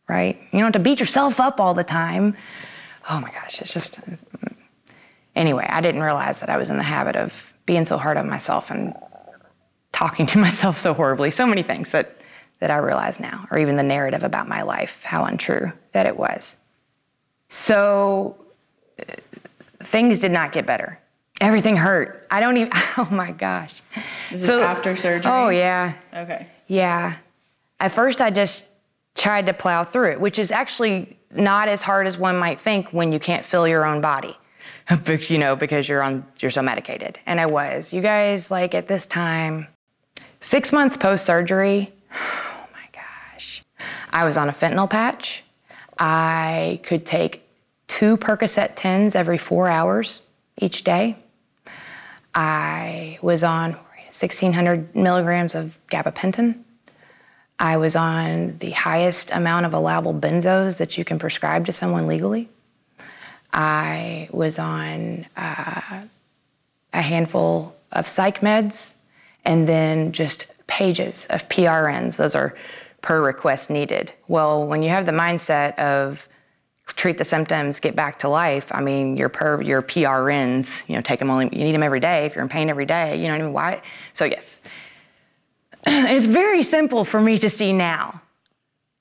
[0.08, 0.36] right?
[0.50, 2.36] You don't have to beat yourself up all the time.
[3.08, 4.00] Oh my gosh, it's just.
[5.36, 8.28] Anyway, I didn't realize that I was in the habit of being so hard on
[8.28, 8.94] myself and
[9.94, 11.30] talking to myself so horribly.
[11.30, 12.20] So many things that,
[12.58, 16.16] that I realize now, or even the narrative about my life, how untrue that it
[16.16, 16.58] was.
[17.48, 18.36] So
[18.98, 19.14] uh,
[19.84, 20.98] things did not get better.
[21.40, 22.26] Everything hurt.
[22.30, 23.80] I don't even, oh my gosh.
[24.30, 25.30] This so, after surgery?
[25.32, 25.94] Oh, yeah.
[26.12, 26.46] Okay.
[26.66, 27.16] Yeah.
[27.80, 28.66] At first, I just
[29.14, 32.92] tried to plow through it, which is actually not as hard as one might think
[32.92, 34.36] when you can't feel your own body.
[35.28, 37.18] you know, because you're on, you're so medicated.
[37.26, 37.92] And I was.
[37.92, 39.68] You guys, like at this time,
[40.44, 43.64] six months post surgery, oh my gosh,
[44.12, 45.42] I was on a fentanyl patch.
[45.98, 47.42] I could take
[47.86, 50.22] two Percocet 10s every four hours
[50.58, 51.16] each day.
[52.34, 56.60] I was on 1,600 milligrams of gabapentin.
[57.58, 62.06] I was on the highest amount of allowable benzos that you can prescribe to someone
[62.06, 62.48] legally.
[63.52, 66.02] I was on uh,
[66.92, 68.94] a handful of psych meds
[69.44, 72.16] and then just pages of PRNs.
[72.16, 72.54] Those are
[73.02, 74.12] per request needed.
[74.28, 76.28] Well, when you have the mindset of
[76.86, 78.70] treat the symptoms, get back to life.
[78.70, 82.00] I mean, your per your PRNs, you know, take them only you need them every
[82.00, 83.16] day if you're in pain every day.
[83.16, 83.52] You know what I mean?
[83.52, 83.82] Why?
[84.12, 84.60] So yes,
[85.86, 88.20] it's very simple for me to see now.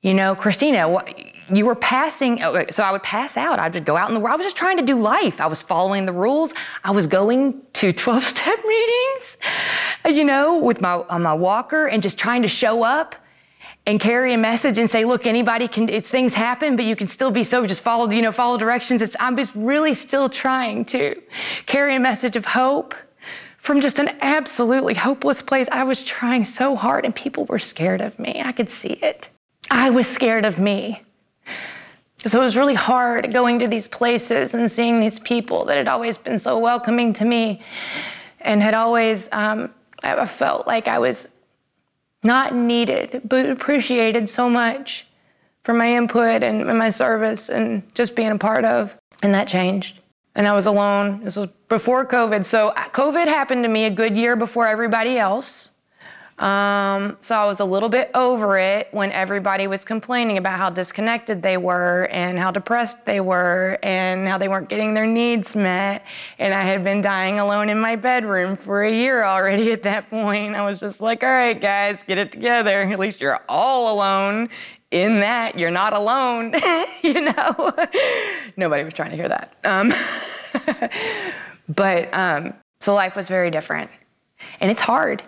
[0.01, 1.17] You know, Christina, what,
[1.51, 2.41] you were passing.
[2.43, 3.59] Oh, so I would pass out.
[3.59, 4.33] I would go out in the world.
[4.33, 5.41] I was just trying to do life.
[5.41, 6.53] I was following the rules.
[6.83, 9.37] I was going to 12 step meetings,
[10.05, 13.15] you know, with my on my walker and just trying to show up
[13.85, 17.07] and carry a message and say, look, anybody can, it's things happen, but you can
[17.07, 17.67] still be sober.
[17.67, 19.01] Just follow, you know, follow directions.
[19.01, 21.21] It's, I'm just really still trying to
[21.65, 22.95] carry a message of hope
[23.57, 25.67] from just an absolutely hopeless place.
[25.71, 28.41] I was trying so hard and people were scared of me.
[28.43, 29.29] I could see it.
[29.69, 31.01] I was scared of me.
[32.26, 35.89] So it was really hard going to these places and seeing these people that had
[35.89, 37.59] always been so welcoming to me
[38.39, 41.28] and had always, um, I felt like I was
[42.24, 45.05] not needed, but appreciated so much
[45.63, 48.95] for my input and, my service and just being a part of.
[49.21, 49.99] And that changed.
[50.36, 51.24] And I was alone.
[51.24, 52.45] This was before COVID.
[52.45, 55.72] So uh, COVID happened to me a good year before everybody else.
[56.39, 60.69] Um, so I was a little bit over it when everybody was complaining about how
[60.69, 65.55] disconnected they were and how depressed they were and how they weren't getting their needs
[65.55, 66.03] met.
[66.39, 70.09] And I had been dying alone in my bedroom for a year already at that
[70.09, 70.55] point.
[70.55, 72.81] I was just like, all right, guys, get it together.
[72.81, 74.49] At least you're all alone
[74.89, 75.57] in that.
[75.57, 76.55] You're not alone,
[77.03, 77.73] you know?
[78.57, 79.55] Nobody was trying to hear that.
[79.63, 79.93] Um,
[81.69, 83.91] but um, so life was very different.
[84.59, 85.23] And it's hard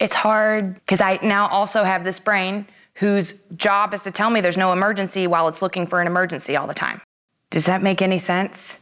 [0.00, 4.40] it's hard because I now also have this brain whose job is to tell me
[4.40, 7.00] there's no emergency while it's looking for an emergency all the time.
[7.50, 8.78] Does that make any sense?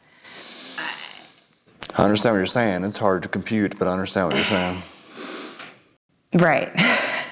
[1.96, 2.84] I understand what you're saying.
[2.84, 4.82] It's hard to compute, but I understand what you're saying.
[6.34, 6.70] Right.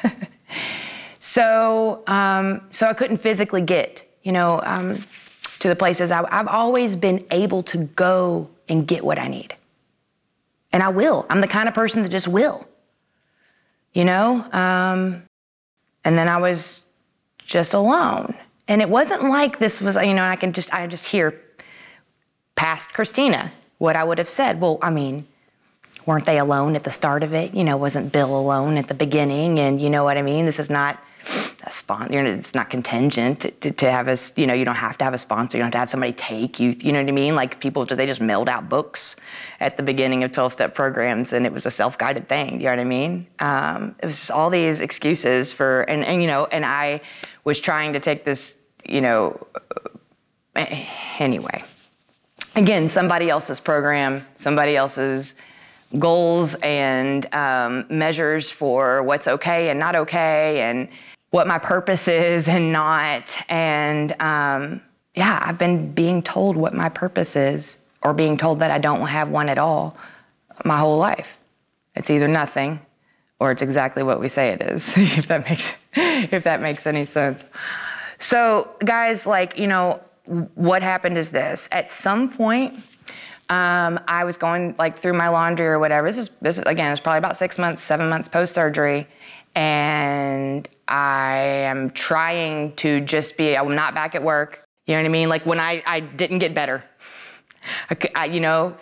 [1.18, 5.04] so, um, so I couldn't physically get, you know, um,
[5.58, 9.54] to the places I, I've always been able to go and get what I need,
[10.72, 11.26] and I will.
[11.28, 12.66] I'm the kind of person that just will
[13.96, 14.44] you know?
[14.52, 15.22] Um,
[16.04, 16.84] and then I was
[17.38, 18.34] just alone.
[18.68, 21.40] And it wasn't like this was, you know, I can just, I just hear
[22.56, 24.60] past Christina what I would have said.
[24.60, 25.26] Well, I mean,
[26.04, 27.54] weren't they alone at the start of it?
[27.54, 29.58] You know, wasn't Bill alone at the beginning?
[29.58, 30.44] And you know what I mean?
[30.44, 31.02] This is not
[31.66, 32.24] a sponsor.
[32.26, 35.14] It's not contingent to, to, to, have a, you know, you don't have to have
[35.14, 35.58] a sponsor.
[35.58, 36.74] You don't have to have somebody take you.
[36.78, 37.34] You know what I mean?
[37.34, 39.16] Like people just, they just mailed out books
[39.60, 42.60] at the beginning of 12 step programs and it was a self guided thing.
[42.60, 43.26] You know what I mean?
[43.40, 47.00] Um, it was just all these excuses for, and, and, you know, and I
[47.44, 48.58] was trying to take this,
[48.88, 49.46] you know,
[50.54, 50.86] eh,
[51.18, 51.64] anyway.
[52.54, 55.34] Again, somebody else's program, somebody else's
[55.98, 60.88] goals and um, measures for what's okay and not okay and
[61.36, 63.36] what my purpose is and not.
[63.50, 64.80] And um,
[65.14, 69.06] yeah, I've been being told what my purpose is or being told that I don't
[69.06, 69.98] have one at all
[70.64, 71.38] my whole life.
[71.94, 72.80] It's either nothing
[73.38, 77.04] or it's exactly what we say it is, if that makes if that makes any
[77.04, 77.44] sense.
[78.18, 80.00] So, guys, like, you know,
[80.54, 81.68] what happened is this.
[81.70, 82.74] At some point,
[83.50, 86.06] um, I was going like through my laundry or whatever.
[86.06, 89.06] This is this is, again, it's probably about six months, seven months post surgery,
[89.54, 93.56] and I am trying to just be.
[93.56, 94.62] I'm not back at work.
[94.86, 95.28] You know what I mean?
[95.28, 96.84] Like when I I didn't get better.
[97.90, 98.76] I, I, you know,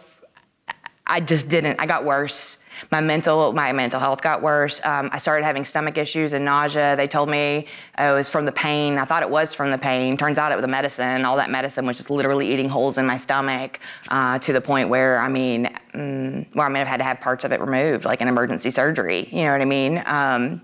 [1.06, 1.80] I just didn't.
[1.80, 2.58] I got worse.
[2.90, 4.84] My mental, my mental health got worse.
[4.84, 6.96] Um, I started having stomach issues and nausea.
[6.96, 7.66] They told me
[7.98, 8.98] it was from the pain.
[8.98, 10.16] I thought it was from the pain.
[10.16, 11.24] Turns out it was the medicine.
[11.24, 13.78] All that medicine was just literally eating holes in my stomach
[14.08, 17.20] uh, to the point where, I mean, mm, where I may have had to have
[17.20, 19.28] parts of it removed, like an emergency surgery.
[19.30, 20.02] You know what I mean?
[20.04, 20.60] Um,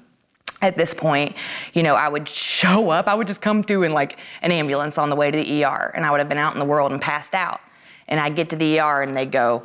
[0.62, 1.36] at this point,
[1.72, 3.06] you know, I would show up.
[3.06, 5.92] I would just come through in like an ambulance on the way to the ER,
[5.94, 7.60] and I would have been out in the world and passed out.
[8.08, 9.62] And I'd get to the ER, and they'd go,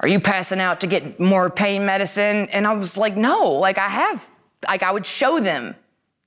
[0.00, 2.48] are you passing out to get more pain medicine?
[2.50, 4.30] And I was like, no, like I have,
[4.66, 5.74] like I would show them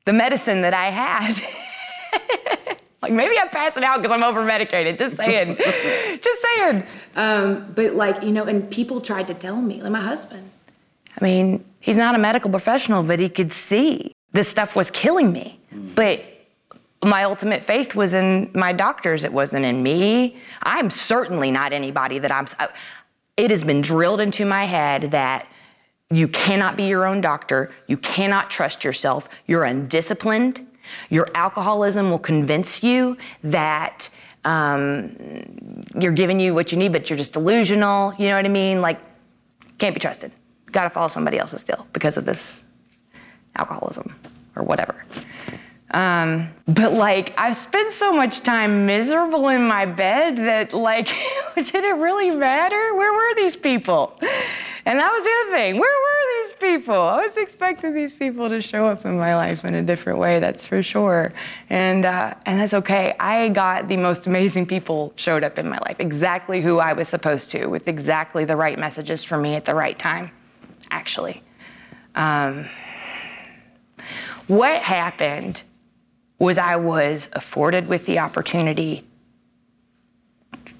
[0.06, 1.42] the medicine that I had.
[3.02, 4.98] Like maybe I'm passing out because I'm over medicated.
[4.98, 5.58] Just saying.
[6.22, 6.84] Just saying.
[7.16, 10.50] Um, but like, you know, and people tried to tell me, like my husband.
[11.20, 15.34] I mean, he's not a medical professional, but he could see this stuff was killing
[15.34, 15.60] me.
[15.96, 16.24] But
[17.04, 19.24] my ultimate faith was in my doctors.
[19.24, 20.38] It wasn't in me.
[20.64, 22.48] I'm certainly not anybody that I'm.
[23.36, 25.48] It has been drilled into my head that
[26.10, 27.72] you cannot be your own doctor.
[27.88, 29.28] You cannot trust yourself.
[29.48, 30.68] You're undisciplined.
[31.10, 34.10] Your alcoholism will convince you that
[34.44, 35.16] um,
[36.00, 38.14] you're giving you what you need, but you're just delusional.
[38.18, 38.82] You know what I mean?
[38.82, 39.00] Like,
[39.78, 40.32] can't be trusted.
[40.72, 42.64] Got to follow somebody else's deal because of this
[43.56, 44.16] alcoholism
[44.56, 45.04] or whatever.
[45.94, 51.08] Um, but like, I've spent so much time miserable in my bed that like,
[51.56, 52.96] did it really matter?
[52.96, 54.18] Where were these people?
[54.84, 55.80] And that was the other thing.
[55.80, 56.96] Where were these people?
[56.96, 60.40] I was expecting these people to show up in my life in a different way,
[60.40, 61.34] that's for sure.
[61.70, 63.16] And, uh, and that's okay.
[63.20, 67.10] I got the most amazing people showed up in my life, exactly who I was
[67.10, 70.32] supposed to, with exactly the right messages for me at the right time,
[70.92, 71.42] actually.
[72.14, 72.66] Um,
[74.48, 75.64] what happened
[76.38, 79.04] was I was afforded with the opportunity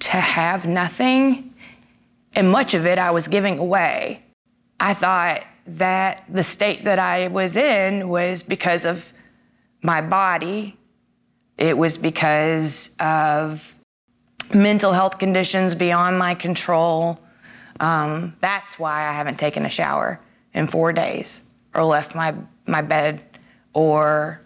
[0.00, 1.54] to have nothing,
[2.34, 4.22] and much of it I was giving away.
[4.78, 9.12] I thought that the state that I was in was because of
[9.80, 10.76] my body,
[11.56, 13.74] it was because of
[14.52, 17.18] mental health conditions beyond my control.
[17.82, 20.20] Um, that's why I haven't taken a shower
[20.54, 21.42] in four days
[21.74, 22.34] or left my,
[22.66, 23.22] my bed
[23.74, 24.40] or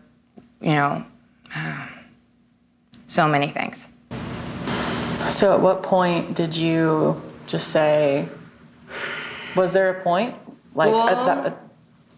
[0.60, 1.04] you know,
[3.06, 3.86] so many things.
[5.30, 8.28] So, at what point did you just say,
[9.54, 10.34] was there a point?
[10.74, 11.65] Like well, at that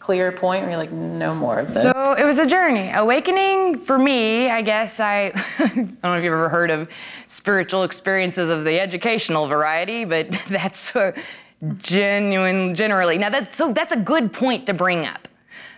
[0.09, 1.83] clear point where you're like, no more of this?
[1.83, 2.91] So, it was a journey.
[2.95, 6.89] Awakening for me, I guess I, I don't know if you've ever heard of
[7.27, 11.13] spiritual experiences of the educational variety, but that's a
[11.77, 13.19] genuine, generally.
[13.19, 15.29] Now, that's, so that's a good point to bring up.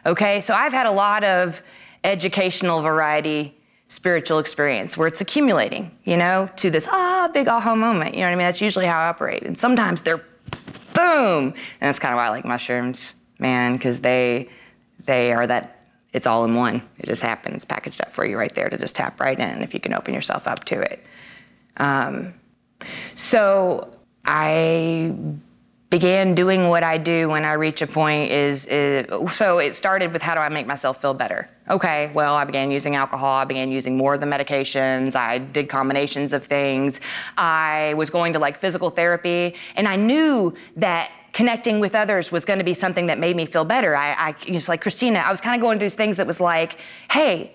[0.07, 1.61] Okay, so I've had a lot of
[2.05, 3.57] educational variety
[3.89, 8.15] spiritual experience where it's accumulating, you know, to this ah big aha moment.
[8.15, 8.47] You know what I mean?
[8.47, 9.43] That's usually how I operate.
[9.43, 10.25] And sometimes they're
[10.95, 11.47] boom.
[11.47, 14.49] And that's kind of why I like mushrooms, man, because they
[15.07, 15.81] they are that
[16.13, 16.83] it's all in one.
[16.99, 19.75] It just happens, packaged up for you right there to just tap right in if
[19.75, 21.05] you can open yourself up to it.
[21.77, 22.35] Um,
[23.15, 23.91] so
[24.25, 25.15] I
[25.91, 30.13] began doing what I do when I reach a point is, is, so it started
[30.13, 31.51] with how do I make myself feel better?
[31.69, 35.69] Okay, well, I began using alcohol, I began using more of the medications, I did
[35.69, 37.01] combinations of things.
[37.37, 42.45] I was going to like physical therapy, and I knew that connecting with others was
[42.45, 43.97] going to be something that made me feel better.
[43.97, 46.79] I, I like Christina, I was kind of going through things that was like,
[47.11, 47.53] hey,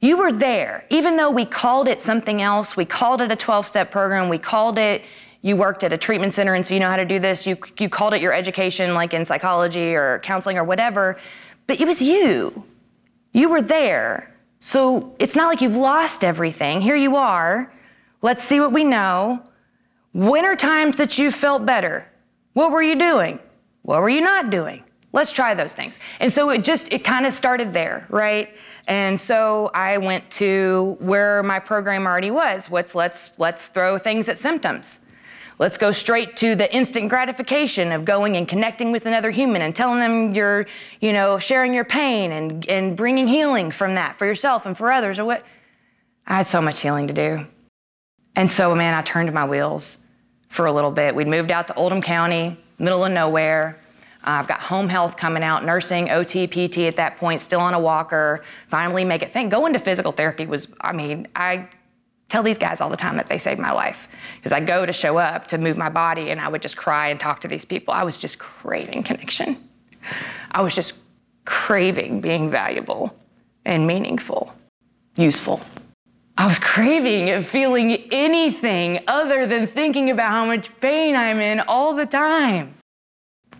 [0.00, 0.86] you were there.
[0.88, 4.38] Even though we called it something else, we called it a 12 step program, we
[4.38, 5.02] called it
[5.42, 7.46] you worked at a treatment center and so you know how to do this.
[7.46, 11.16] You, you called it your education, like in psychology or counseling or whatever,
[11.66, 12.64] but it was you.
[13.32, 14.34] You were there.
[14.58, 16.82] So it's not like you've lost everything.
[16.82, 17.72] Here you are.
[18.20, 19.42] Let's see what we know.
[20.12, 22.09] When are times that you felt better?
[22.52, 23.38] What were you doing?
[23.82, 24.84] What were you not doing?
[25.12, 25.98] Let's try those things.
[26.20, 28.54] And so it just, it kind of started there, right?
[28.86, 32.70] And so I went to where my program already was.
[32.70, 35.00] What's let's let's throw things at symptoms.
[35.58, 39.76] Let's go straight to the instant gratification of going and connecting with another human and
[39.76, 40.66] telling them you're,
[41.00, 44.90] you know, sharing your pain and, and bringing healing from that for yourself and for
[44.90, 45.44] others or what.
[46.26, 47.46] I had so much healing to do.
[48.34, 49.98] And so, man, I turned my wheels
[50.50, 51.14] for a little bit.
[51.14, 53.78] We'd moved out to Oldham County, middle of nowhere.
[54.22, 57.72] Uh, I've got home health coming out, nursing, OT, PT at that point, still on
[57.72, 58.42] a walker.
[58.66, 59.50] Finally, make it think.
[59.50, 61.68] Going to physical therapy was, I mean, I
[62.28, 64.92] tell these guys all the time that they saved my life because I go to
[64.92, 67.64] show up to move my body and I would just cry and talk to these
[67.64, 67.94] people.
[67.94, 69.56] I was just craving connection.
[70.50, 70.98] I was just
[71.44, 73.16] craving being valuable
[73.64, 74.54] and meaningful,
[75.16, 75.60] useful.
[76.40, 81.94] I was craving feeling anything other than thinking about how much pain I'm in all
[81.94, 82.76] the time.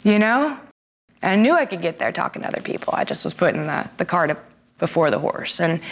[0.03, 0.59] You know?
[1.21, 2.95] And I knew I could get there talking to other people.
[2.97, 4.35] I just was putting the, the cart
[4.79, 5.61] before the horse.
[5.61, 5.83] And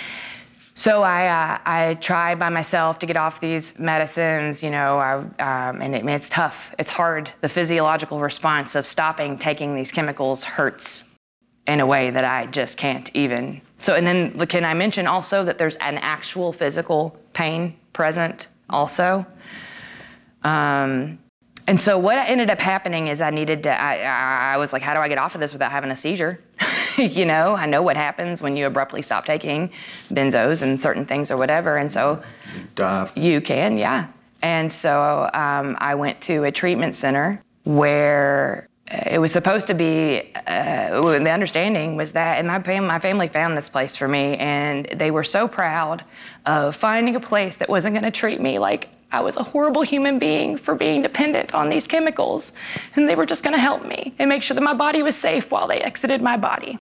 [0.74, 5.16] so I, uh, I tried by myself to get off these medicines, you know, I,
[5.18, 6.74] um, and it, it's tough.
[6.78, 7.30] It's hard.
[7.42, 11.04] The physiological response of stopping taking these chemicals hurts
[11.66, 13.60] in a way that I just can't even.
[13.78, 19.24] So, and then can I mention also that there's an actual physical pain present also?
[20.42, 21.18] Um,
[21.68, 24.94] and so what ended up happening is I needed to, I, I was like, how
[24.94, 26.40] do I get off of this without having a seizure?
[26.96, 29.70] you know, I know what happens when you abruptly stop taking
[30.10, 31.76] benzos and certain things or whatever.
[31.76, 32.22] And so
[32.74, 33.12] Dive.
[33.16, 34.08] you can, yeah.
[34.42, 40.32] And so um, I went to a treatment center where it was supposed to be.
[40.46, 44.36] Uh, the understanding was that, and my fam- my family found this place for me,
[44.36, 46.04] and they were so proud
[46.46, 49.82] of finding a place that wasn't going to treat me like I was a horrible
[49.82, 52.52] human being for being dependent on these chemicals,
[52.94, 55.16] and they were just going to help me and make sure that my body was
[55.16, 56.78] safe while they exited my body.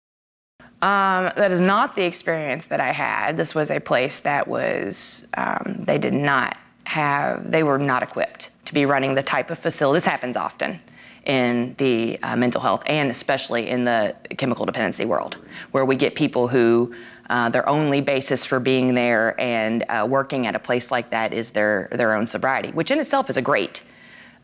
[0.82, 3.36] Um, that is not the experience that I had.
[3.36, 8.50] This was a place that was, um, they did not have, they were not equipped
[8.66, 9.96] to be running the type of facility.
[9.96, 10.80] This happens often
[11.26, 15.36] in the uh, mental health and especially in the chemical dependency world,
[15.72, 16.94] where we get people who
[17.28, 21.34] uh, their only basis for being there and uh, working at a place like that
[21.34, 23.82] is their, their own sobriety, which in itself is a great.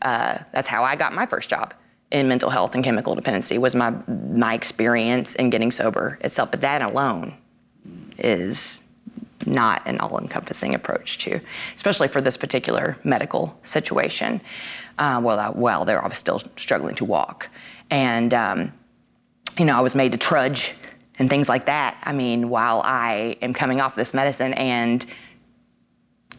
[0.01, 1.73] Uh, that's how I got my first job
[2.11, 6.51] in mental health and chemical dependency was my my experience in getting sober itself.
[6.51, 7.35] But that alone
[8.17, 8.81] is
[9.45, 11.39] not an all-encompassing approach to,
[11.75, 14.39] especially for this particular medical situation.
[14.97, 17.49] Uh, well, I, well, was still struggling to walk,
[17.89, 18.73] and um,
[19.57, 20.73] you know I was made to trudge
[21.19, 21.97] and things like that.
[22.03, 25.05] I mean, while I am coming off this medicine and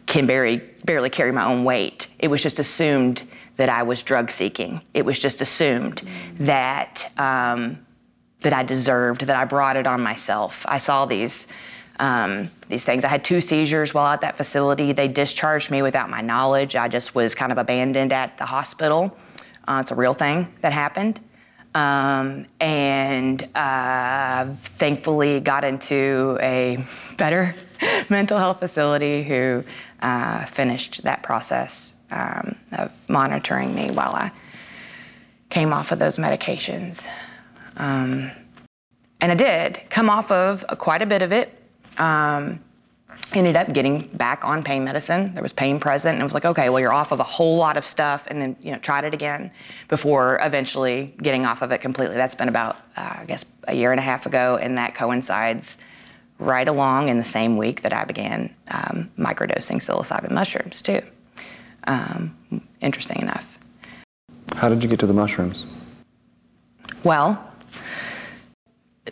[0.05, 3.23] can barely barely carry my own weight, it was just assumed
[3.57, 4.81] that I was drug seeking.
[4.93, 6.01] It was just assumed
[6.35, 7.85] that um,
[8.41, 10.65] that I deserved, that I brought it on myself.
[10.67, 11.47] I saw these
[11.99, 13.05] um, these things.
[13.05, 14.91] I had two seizures while at that facility.
[14.91, 16.75] They discharged me without my knowledge.
[16.75, 19.17] I just was kind of abandoned at the hospital.
[19.67, 21.19] Uh, it's a real thing that happened.
[21.73, 26.83] Um, and uh, thankfully got into a
[27.17, 27.53] better
[28.09, 29.63] mental health facility who
[30.01, 34.31] uh, finished that process um, of monitoring me while I
[35.49, 37.07] came off of those medications.
[37.77, 38.31] Um,
[39.19, 41.64] and I did come off of quite a bit of it.
[41.97, 42.59] Um,
[43.33, 45.33] ended up getting back on pain medicine.
[45.33, 47.57] There was pain present, and it was like, okay, well, you're off of a whole
[47.57, 49.51] lot of stuff, and then you know tried it again
[49.87, 52.15] before eventually getting off of it completely.
[52.15, 55.77] That's been about, uh, I guess, a year and a half ago, and that coincides
[56.37, 61.01] right along in the same week that I began um, microdosing psilocybin mushrooms too.
[61.87, 62.35] Um,
[62.81, 63.57] interesting enough.
[64.55, 65.65] How did you get to the mushrooms?
[67.03, 67.44] Well,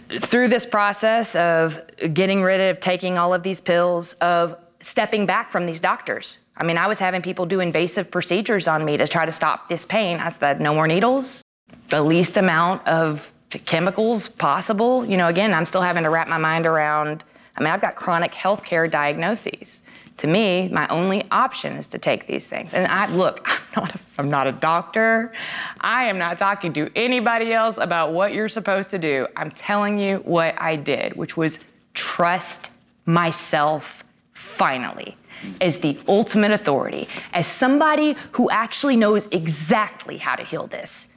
[0.10, 1.80] through this process of
[2.14, 6.40] getting rid of taking all of these pills, of stepping back from these doctors.
[6.58, 9.70] I mean, I was having people do invasive procedures on me to try to stop
[9.70, 10.18] this pain.
[10.18, 11.44] I said, no more needles,
[11.90, 13.32] the least amount of
[13.66, 15.06] chemicals possible.
[15.06, 17.24] You know, again, I'm still having to wrap my mind around.
[17.56, 19.84] I mean, I've got chronic healthcare diagnoses.
[20.18, 22.74] To me, my only option is to take these things.
[22.74, 25.34] And I look, I'm not a, I'm not a doctor.
[25.82, 29.28] I am not talking to anybody else about what you're supposed to do.
[29.36, 31.60] I'm telling you what I did, which was
[31.94, 32.70] trust
[33.06, 34.04] myself
[34.34, 35.18] finally
[35.60, 41.10] as the ultimate authority, as somebody who actually knows exactly how to heal this.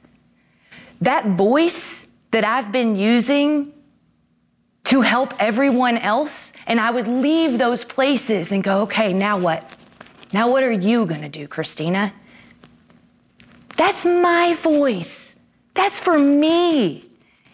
[1.01, 3.73] That voice that I've been using
[4.87, 9.69] to help everyone else, and I would leave those places and go, okay, now what?
[10.33, 12.13] Now, what are you gonna do, Christina?
[13.75, 15.35] That's my voice.
[15.73, 17.05] That's for me.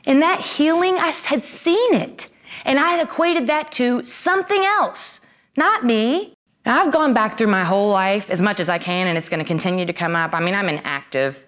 [0.06, 2.30] And that healing, I had seen it.
[2.66, 5.22] And I equated that to something else,
[5.58, 6.36] not me.
[6.68, 9.30] Now, I've gone back through my whole life as much as I can, and it's
[9.30, 10.36] gonna continue to come up.
[10.36, 11.46] I mean, I'm an active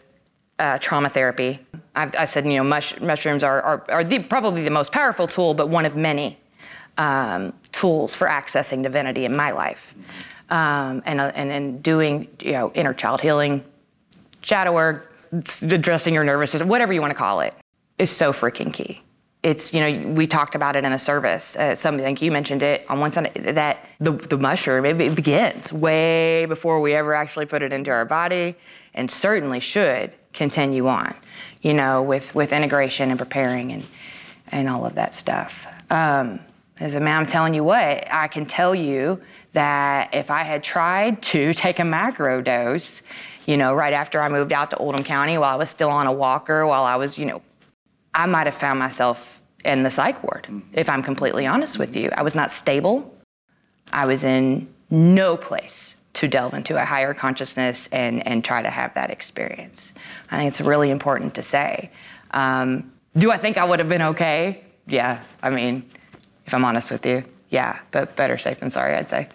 [0.59, 1.59] uh, trauma therapy.
[1.95, 5.27] I've, I said, you know, mush, mushrooms are, are, are the, probably the most powerful
[5.27, 6.37] tool, but one of many
[6.97, 9.93] um, tools for accessing divinity in my life.
[10.49, 13.63] Um, and, uh, and, and doing, you know, inner child healing,
[14.41, 15.11] shadow work,
[15.61, 17.55] addressing your nervous system, whatever you want to call it,
[17.97, 19.01] is so freaking key.
[19.41, 21.55] It's, you know, we talked about it in a service.
[21.55, 25.15] Uh, something like you mentioned it on one side, that the, the mushroom, it, it
[25.15, 28.55] begins way before we ever actually put it into our body
[28.95, 31.13] and certainly should continue on,
[31.61, 33.83] you know, with, with integration and preparing and,
[34.51, 35.67] and all of that stuff.
[35.91, 36.39] Um,
[36.79, 39.21] as a man, I'm telling you what, I can tell you
[39.53, 43.01] that if I had tried to take a macro dose,
[43.45, 46.07] you know, right after I moved out to Oldham County while I was still on
[46.07, 47.41] a walker, while I was, you know,
[48.13, 52.09] I might have found myself in the psych ward, if I'm completely honest with you.
[52.15, 53.15] I was not stable.
[53.91, 58.69] I was in no place to delve into a higher consciousness and, and try to
[58.69, 59.93] have that experience.
[60.31, 61.91] I think it's really important to say.
[62.31, 64.63] Um, do I think I would have been okay?
[64.87, 65.89] Yeah, I mean,
[66.45, 69.27] if I'm honest with you, yeah, but better safe than sorry, I'd say.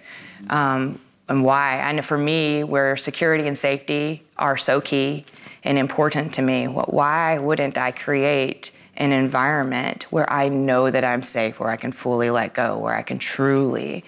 [0.48, 1.80] Um, and why?
[1.80, 5.24] I know for me, where security and safety are so key
[5.62, 11.22] and important to me, why wouldn't I create an environment where I know that I'm
[11.22, 14.04] safe, where I can fully let go, where I can truly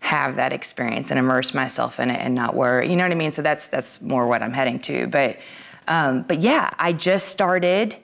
[0.00, 2.90] have that experience and immerse myself in it and not worry.
[2.90, 3.32] You know what I mean?
[3.32, 5.06] So that's that's more what I'm heading to.
[5.06, 5.38] But
[5.88, 7.96] um, but yeah, I just started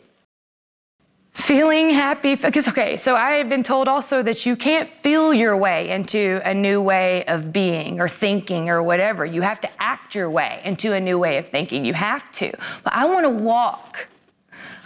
[1.37, 5.55] feeling happy because okay so i have been told also that you can't feel your
[5.55, 10.15] way into a new way of being or thinking or whatever you have to act
[10.15, 12.51] your way into a new way of thinking you have to
[12.83, 14.09] but i want to walk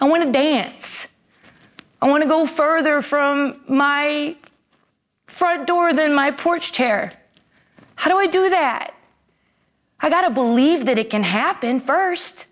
[0.00, 1.06] i want to dance
[2.02, 4.34] i want to go further from my
[5.30, 7.12] front door than my porch chair
[7.96, 8.94] how do i do that
[10.00, 12.46] i got to believe that it can happen first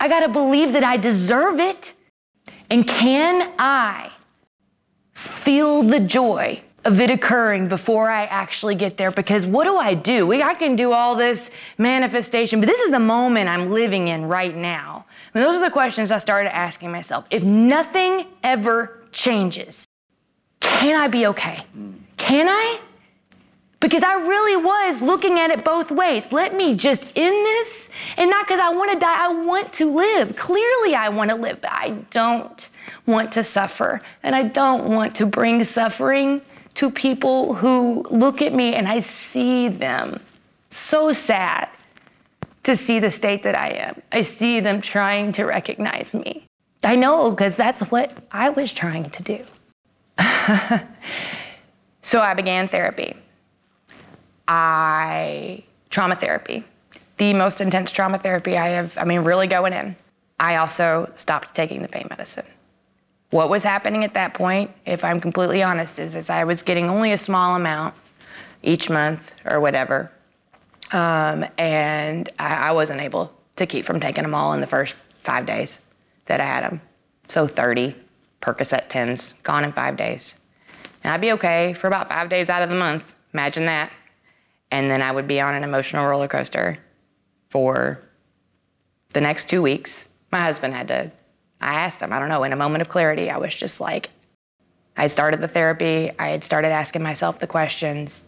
[0.00, 1.92] i got to believe that i deserve it
[2.70, 4.10] and can I
[5.12, 9.10] feel the joy of it occurring before I actually get there?
[9.10, 10.32] Because what do I do?
[10.32, 14.54] I can do all this manifestation, but this is the moment I'm living in right
[14.54, 15.04] now.
[15.34, 17.24] And those are the questions I started asking myself.
[17.30, 19.85] If nothing ever changes,
[20.78, 21.64] can I be okay?
[22.16, 22.80] Can I?
[23.78, 26.32] Because I really was looking at it both ways.
[26.32, 29.94] Let me just end this, and not because I want to die, I want to
[29.94, 30.34] live.
[30.34, 32.68] Clearly, I want to live, but I don't
[33.06, 34.00] want to suffer.
[34.22, 36.40] And I don't want to bring suffering
[36.74, 40.20] to people who look at me and I see them.
[40.70, 41.68] So sad
[42.64, 44.02] to see the state that I am.
[44.12, 46.46] I see them trying to recognize me.
[46.82, 49.44] I know because that's what I was trying to do.
[52.02, 53.16] so I began therapy.
[54.48, 56.64] I trauma therapy,
[57.16, 59.96] the most intense trauma therapy I have, I mean, really going in.
[60.38, 62.44] I also stopped taking the pain medicine.
[63.30, 66.88] What was happening at that point, if I'm completely honest, is, is I was getting
[66.88, 67.94] only a small amount
[68.62, 70.12] each month or whatever.
[70.92, 74.94] Um, and I, I wasn't able to keep from taking them all in the first
[75.18, 75.80] five days
[76.26, 76.80] that I had them.
[77.28, 77.96] So 30
[78.40, 80.38] Percocet 10s gone in five days.
[81.02, 83.14] And I'd be okay for about five days out of the month.
[83.32, 83.90] Imagine that
[84.70, 86.78] and then I would be on an emotional roller coaster
[87.48, 88.00] for
[89.12, 90.08] the next two weeks.
[90.32, 91.10] My husband had to,
[91.60, 94.10] I asked him, I don't know, in a moment of clarity, I was just like,
[94.96, 98.24] I had started the therapy, I had started asking myself the questions,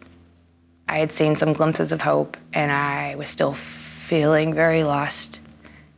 [0.89, 5.41] I had seen some glimpses of hope, and I was still feeling very lost,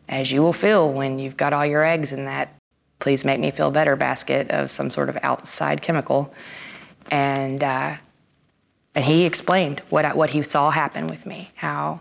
[0.09, 2.57] as you will feel when you've got all your eggs in that
[3.01, 6.33] please make me feel better basket of some sort of outside chemical.
[7.11, 7.97] And, uh,
[8.95, 12.01] and he explained what, what he saw happen with me, how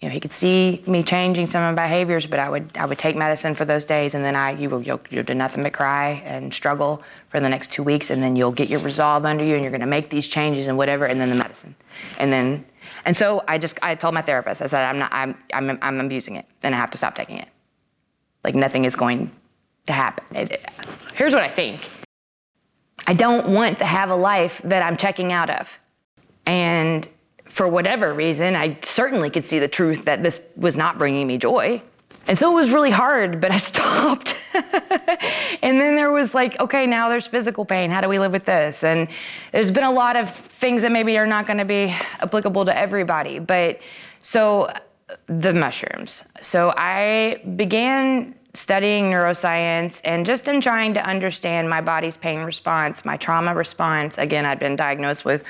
[0.00, 2.84] you know, he could see me changing some of my behaviors, but I would, I
[2.84, 5.62] would take medicine for those days, and then I, you will, you'll, you'll do nothing
[5.62, 9.24] but cry and struggle for the next two weeks, and then you'll get your resolve
[9.24, 11.74] under you, and you're going to make these changes and whatever, and then the medicine,
[12.18, 12.64] and then,
[13.06, 16.00] and so I just, I told my therapist, I said, I'm not, I'm, I'm, I'm
[16.00, 17.48] abusing it, and I have to stop taking it.
[18.44, 19.30] Like nothing is going
[19.86, 20.48] to happen.
[21.14, 21.88] Here's what I think.
[23.06, 25.78] I don't want to have a life that I'm checking out of.
[26.44, 27.08] And
[27.44, 31.38] for whatever reason, I certainly could see the truth that this was not bringing me
[31.38, 31.82] joy.
[32.28, 34.36] And so it was really hard, but I stopped.
[34.52, 37.90] and then there was like, okay, now there's physical pain.
[37.90, 38.82] How do we live with this?
[38.82, 39.08] And
[39.52, 42.76] there's been a lot of things that maybe are not going to be applicable to
[42.76, 43.38] everybody.
[43.38, 43.80] But
[44.18, 44.72] so
[45.26, 46.24] the mushrooms.
[46.40, 53.04] So I began studying neuroscience and just in trying to understand my body's pain response,
[53.04, 54.16] my trauma response.
[54.16, 55.44] Again, I'd been diagnosed with,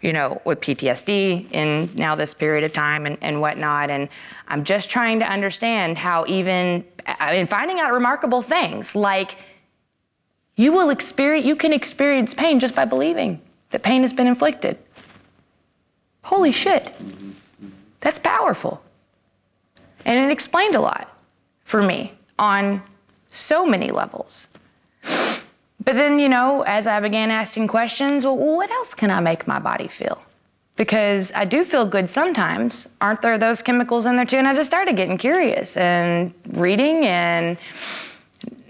[0.00, 3.90] you know, with PTSD in now this period of time and, and whatnot.
[3.90, 4.08] And
[4.46, 9.36] I'm just trying to understand how even, I mean, finding out remarkable things like
[10.54, 13.40] you will experience, you can experience pain just by believing
[13.70, 14.78] that pain has been inflicted.
[16.22, 16.94] Holy shit.
[18.00, 18.82] That's powerful.
[20.04, 21.08] And it explained a lot
[21.64, 22.82] for me on
[23.30, 24.48] so many levels.
[25.84, 29.46] But then, you know, as I began asking questions, well, what else can I make
[29.46, 30.22] my body feel?
[30.76, 32.88] Because I do feel good sometimes.
[33.00, 34.36] Aren't there those chemicals in there too?
[34.36, 37.56] And I just started getting curious and reading and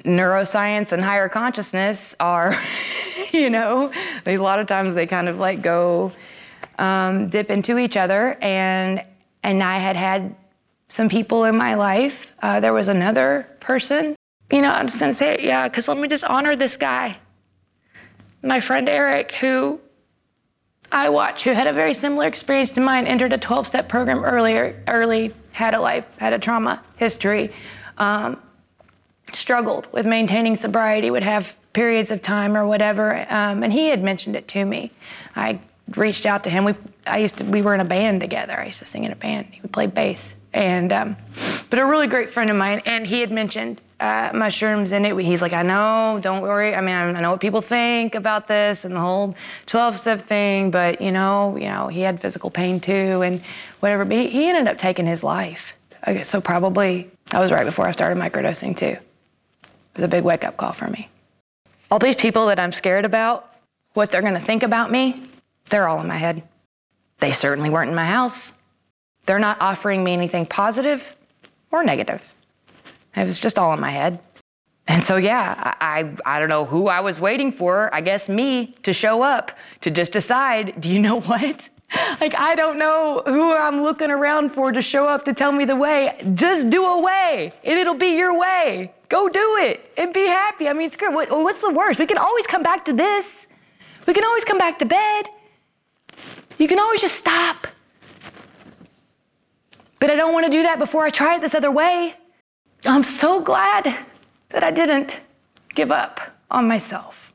[0.04, 2.54] neuroscience and higher consciousness are,
[3.32, 3.90] you know,
[4.26, 6.12] a lot of times they kind of like go
[6.78, 8.36] um, dip into each other.
[8.42, 9.02] And
[9.42, 10.34] and I had had
[10.92, 12.34] some people in my life.
[12.42, 14.14] Uh, there was another person.
[14.50, 17.16] You know, I'm just gonna say it, yeah, because let me just honor this guy.
[18.42, 19.80] My friend Eric, who
[20.92, 24.22] I watch, who had a very similar experience to mine, entered a 12 step program
[24.22, 27.52] earlier, early, had a life, had a trauma history,
[27.96, 28.38] um,
[29.32, 33.26] struggled with maintaining sobriety, would have periods of time or whatever.
[33.30, 34.90] Um, and he had mentioned it to me.
[35.34, 35.58] I
[35.96, 36.66] reached out to him.
[36.66, 36.74] We,
[37.06, 38.60] I used to, we were in a band together.
[38.60, 39.46] I used to sing in a band.
[39.52, 41.16] He would play bass and um,
[41.70, 45.16] but a really great friend of mine, and he had mentioned uh, mushrooms, in it,
[45.24, 46.74] he's like, I know, don't worry.
[46.74, 50.72] I mean, I know what people think about this and the whole 12 step thing,
[50.72, 53.40] but you know, you know, he had physical pain too, and
[53.78, 54.04] whatever.
[54.04, 55.76] But he, ended up taking his life.
[56.06, 58.86] Okay, so probably that was right before I started microdosing too.
[58.86, 59.00] It
[59.94, 61.08] was a big wake up call for me.
[61.88, 63.54] All these people that I'm scared about,
[63.94, 65.22] what they're gonna think about me,
[65.70, 66.42] they're all in my head.
[67.18, 68.52] They certainly weren't in my house.
[69.24, 71.16] They're not offering me anything positive
[71.70, 72.34] or negative.
[73.16, 74.20] It was just all in my head.
[74.88, 78.28] And so, yeah, I, I, I don't know who I was waiting for, I guess
[78.28, 81.68] me, to show up to just decide, do you know what?
[82.20, 85.64] Like, I don't know who I'm looking around for to show up to tell me
[85.64, 86.16] the way.
[86.34, 88.92] Just do a way, and it'll be your way.
[89.08, 90.68] Go do it and be happy.
[90.68, 91.98] I mean, screw what, what's the worst?
[92.00, 93.46] We can always come back to this.
[94.06, 95.26] We can always come back to bed.
[96.58, 97.66] You can always just stop.
[100.02, 102.16] But I don't want to do that before I try it this other way.
[102.84, 103.84] I'm so glad
[104.48, 105.20] that I didn't
[105.76, 106.20] give up
[106.50, 107.32] on myself.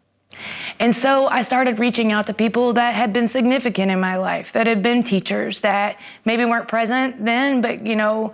[0.78, 4.52] And so I started reaching out to people that had been significant in my life,
[4.52, 8.34] that had been teachers, that maybe weren't present then, but you know,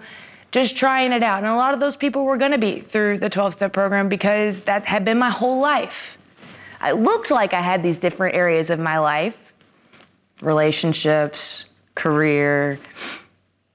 [0.51, 1.43] just trying it out.
[1.43, 4.61] And a lot of those people were gonna be through the 12 step program because
[4.61, 6.17] that had been my whole life.
[6.81, 9.53] I looked like I had these different areas of my life
[10.41, 12.79] relationships, career,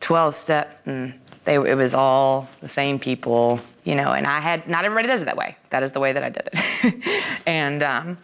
[0.09, 0.85] 12 step.
[0.85, 1.14] Mm
[1.48, 5.22] they, it was all the same people, you know, and I had, not everybody does
[5.22, 5.56] it that way.
[5.70, 7.24] That is the way that I did it.
[7.47, 8.18] and um,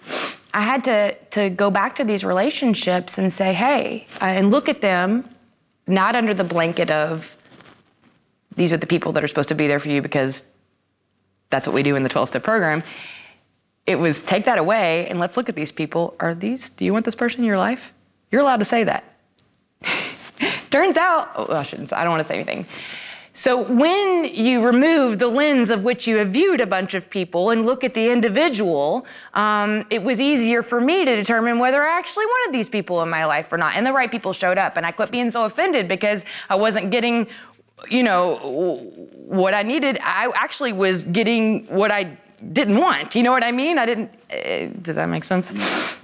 [0.53, 4.69] I had to, to go back to these relationships and say, hey, uh, and look
[4.69, 5.27] at them
[5.87, 7.35] not under the blanket of
[8.57, 10.45] these are the people that are supposed to be there for you because
[11.49, 12.83] that's what we do in the 12 step program.
[13.87, 16.15] It was take that away and let's look at these people.
[16.21, 17.95] Are these, do you want this person in your life?
[18.31, 19.14] You're allowed to say that.
[20.75, 22.67] Turns out, oh, I shouldn't, I don't want to say anything.
[23.33, 27.51] So when you remove the lens of which you have viewed a bunch of people
[27.51, 31.97] and look at the individual, um, it was easier for me to determine whether I
[31.97, 33.77] actually wanted these people in my life or not.
[33.77, 36.91] And the right people showed up, and I quit being so offended because I wasn't
[36.91, 37.29] getting,
[37.89, 38.39] you know,
[39.15, 40.01] what I needed.
[40.03, 42.19] I actually was getting what I
[42.53, 43.15] didn't want.
[43.15, 43.79] You know what I mean?
[43.79, 44.11] I didn't.
[44.29, 45.53] Uh, does that make sense?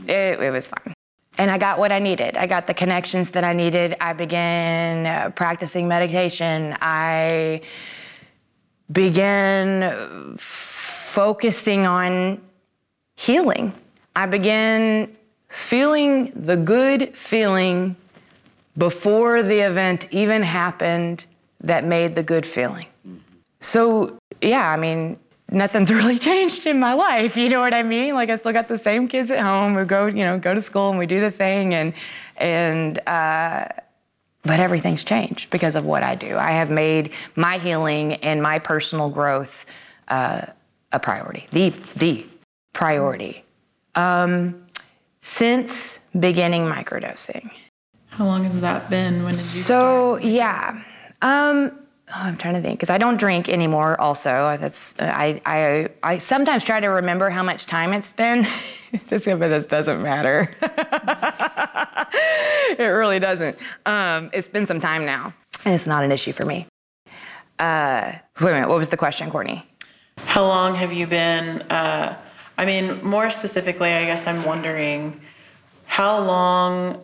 [0.09, 0.95] It, it was fine
[1.41, 2.37] and I got what I needed.
[2.37, 3.97] I got the connections that I needed.
[3.99, 6.77] I began uh, practicing meditation.
[6.83, 7.63] I
[8.93, 12.43] began focusing on
[13.17, 13.73] healing.
[14.15, 15.17] I began
[15.49, 17.97] feeling the good feeling
[18.77, 21.25] before the event even happened
[21.63, 22.87] that made the good feeling.
[23.61, 25.19] So, yeah, I mean,
[25.51, 27.37] nothing's really changed in my life.
[27.37, 28.15] You know what I mean?
[28.15, 30.63] Like I still got the same kids at home who go, you know, go to
[30.63, 31.93] school and we do the thing, and
[32.37, 33.67] and uh,
[34.43, 36.37] but everything's changed because of what I do.
[36.37, 39.67] I have made my healing and my personal growth
[40.09, 40.43] uh,
[40.93, 42.27] a priority, the the
[42.73, 43.45] priority.
[43.95, 44.67] Um,
[45.21, 47.51] since beginning microdosing.
[48.09, 49.23] How long has that been?
[49.25, 50.23] When did you so, start?
[50.23, 50.83] So yeah.
[51.23, 51.79] Um,
[52.13, 54.01] Oh, I'm trying to think because I don't drink anymore.
[54.01, 58.41] Also, that's I, I I sometimes try to remember how much time it's been.
[58.93, 60.51] if it doesn't matter.
[62.79, 63.57] it really doesn't.
[63.87, 65.33] Um, it's been some time now,
[65.65, 66.67] and it's not an issue for me.
[67.61, 68.69] Uh, wait a minute.
[68.69, 69.65] What was the question, Courtney?
[70.19, 71.63] How long have you been?
[71.63, 72.17] Uh,
[72.59, 75.21] I mean, more specifically, I guess I'm wondering
[75.87, 77.01] how long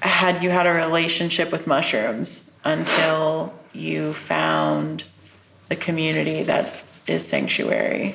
[0.00, 5.04] had you had a relationship with mushrooms until you found
[5.68, 8.14] the community that is sanctuary.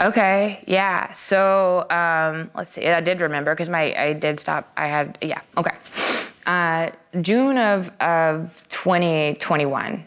[0.00, 1.12] Okay, yeah.
[1.12, 2.86] So um, let's see.
[2.86, 4.70] I did remember because my I did stop.
[4.76, 5.40] I had yeah.
[5.56, 5.76] Okay.
[6.46, 10.04] Uh, June of of 2021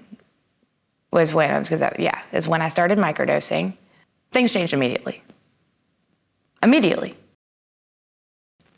[1.11, 3.73] was when I was because yeah is when I started microdosing.
[4.31, 5.21] Things changed immediately.
[6.63, 7.15] Immediately.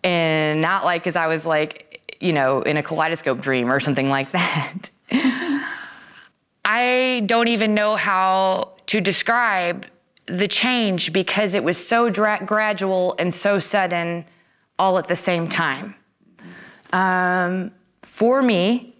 [0.03, 4.10] And not like because I was like you know in a kaleidoscope dream or something
[4.10, 4.90] like that.
[6.65, 9.85] I don't even know how to describe
[10.26, 14.26] the change because it was so dra- gradual and so sudden
[14.80, 15.95] all at the same time.
[16.94, 17.72] Um,
[18.02, 18.95] for me,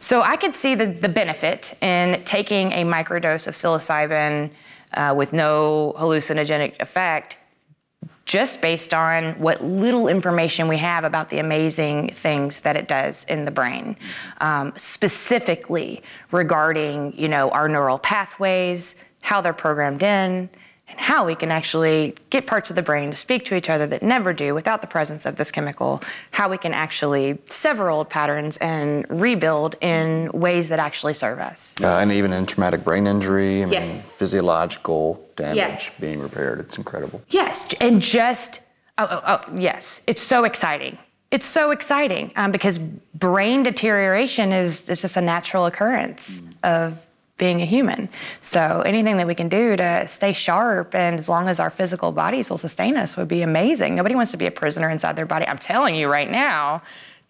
[0.00, 4.50] so I could see the, the benefit in taking a microdose of psilocybin
[4.94, 7.38] uh, with no hallucinogenic effect
[8.26, 13.24] just based on what little information we have about the amazing things that it does
[13.24, 13.96] in the brain,
[14.40, 20.50] um, specifically regarding, you know, our neural pathways, how they're programmed in,
[20.88, 23.86] and how we can actually get parts of the brain to speak to each other
[23.86, 26.00] that never do without the presence of this chemical,
[26.30, 31.74] how we can actually sever old patterns and rebuild in ways that actually serve us.
[31.82, 36.00] Uh, and even in traumatic brain injury, I mean, physiological damage Yes.
[36.00, 36.60] being repaired.
[36.60, 37.22] It's incredible.
[37.28, 38.60] Yes, and just
[38.98, 40.98] oh, oh, oh yes, it's so exciting.
[41.32, 47.04] It's so exciting um, because brain deterioration is, is just a natural occurrence of
[47.38, 48.08] being a human.
[48.40, 52.12] So anything that we can do to stay sharp and as long as our physical
[52.12, 53.94] bodies will sustain us would be amazing.
[53.94, 55.46] Nobody wants to be a prisoner inside their body.
[55.46, 56.82] I'm telling you right now,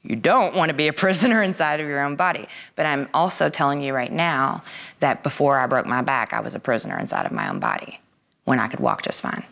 [0.04, 2.46] you don't want to be a prisoner inside of your own body.
[2.76, 4.62] But I'm also telling you right now
[5.00, 8.00] that before I broke my back, I was a prisoner inside of my own body
[8.44, 9.44] when I could walk just fine.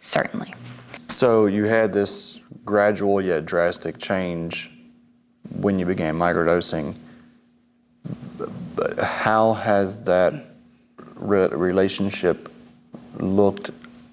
[0.00, 0.52] Certainly.
[1.08, 4.70] So you had this gradual yet drastic change
[5.50, 6.96] when you began microdosing.
[9.02, 10.34] How has that
[11.14, 12.52] re- relationship
[13.18, 13.70] looked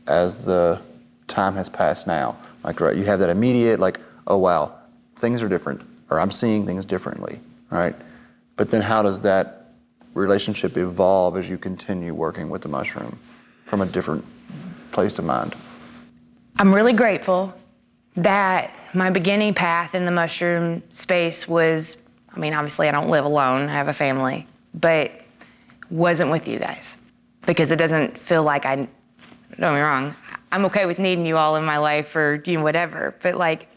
[0.08, 0.82] as the
[1.28, 2.38] time has passed now?
[2.64, 4.76] Like, right, you have that immediate, like, oh wow,
[5.16, 7.40] things are different, or I'm seeing things differently,
[7.70, 7.96] right?
[8.56, 9.74] But then how does that
[10.14, 13.18] relationship evolve as you continue working with the mushroom
[13.66, 14.26] from a different
[14.92, 15.56] place of mind?
[16.60, 17.54] I'm really grateful
[18.16, 22.02] that my beginning path in the mushroom space was
[22.34, 25.12] I mean, obviously, I don't live alone, I have a family, but
[25.90, 26.98] wasn't with you guys.
[27.46, 28.90] Because it doesn't feel like I, don't
[29.58, 30.16] get me wrong,
[30.52, 33.68] I'm okay with needing you all in my life or, you know, whatever, but like,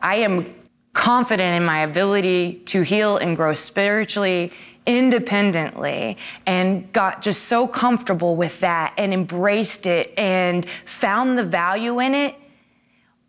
[0.00, 0.54] I am
[0.92, 4.52] confident in my ability to heal and grow spiritually
[4.86, 6.16] independently
[6.46, 12.14] and got just so comfortable with that and embraced it and found the value in
[12.14, 12.36] it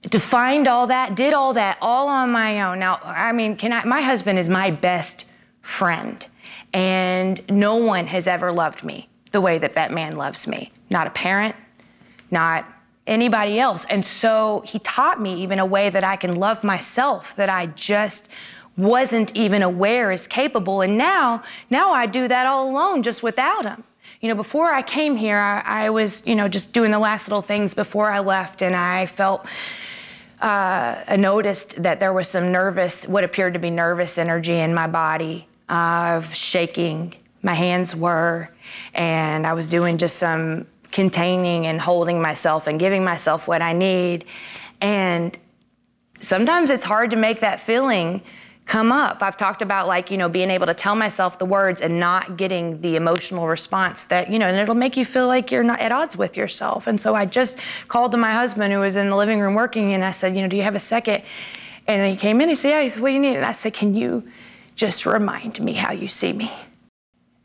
[0.10, 2.80] defined all that, did all that all on my own.
[2.80, 5.30] Now, I mean, can I, my husband is my best
[5.61, 6.26] friend,
[6.73, 10.72] and no one has ever loved me the way that that man loves me.
[10.90, 11.56] Not a parent,
[12.32, 12.65] not
[13.07, 13.86] anybody else.
[13.86, 17.68] And so he taught me even a way that I can love myself that I
[17.68, 18.30] just
[18.77, 20.82] wasn't even aware is capable.
[20.82, 23.84] And now, now I do that all alone just without him.
[24.22, 27.27] You know, before I came here, I, I was, you know, just doing the last
[27.27, 29.45] little things before I left, and I felt
[30.41, 34.74] uh, I noticed that there was some nervous, what appeared to be nervous energy in
[34.74, 37.16] my body of shaking.
[37.41, 38.49] My hands were,
[38.94, 43.74] and I was doing just some containing and holding myself and giving myself what I
[43.74, 44.26] need.
[44.82, 45.38] And
[46.22, 48.22] sometimes it's hard to make that feeling
[48.65, 49.21] come up.
[49.21, 52.35] I've talked about like, you know, being able to tell myself the words and not
[52.35, 55.79] getting the emotional response that, you know, and it'll make you feel like you're not
[55.79, 56.87] at odds with yourself.
[56.87, 59.93] And so I just called to my husband who was in the living room working
[59.93, 61.21] and I said, you know, do you have a second?
[61.87, 63.35] And he came in, he said, yeah, he said, what do you need?
[63.35, 64.27] And I said, can you
[64.75, 66.51] just remind me how you see me?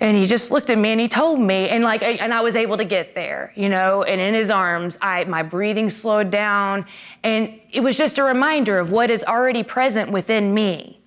[0.02, 2.56] And he just looked at me and he told me, and like, and I was
[2.56, 4.02] able to get there, you know.
[4.02, 6.86] And in his arms, I my breathing slowed down,
[7.22, 10.99] and it was just a reminder of what is already present within me.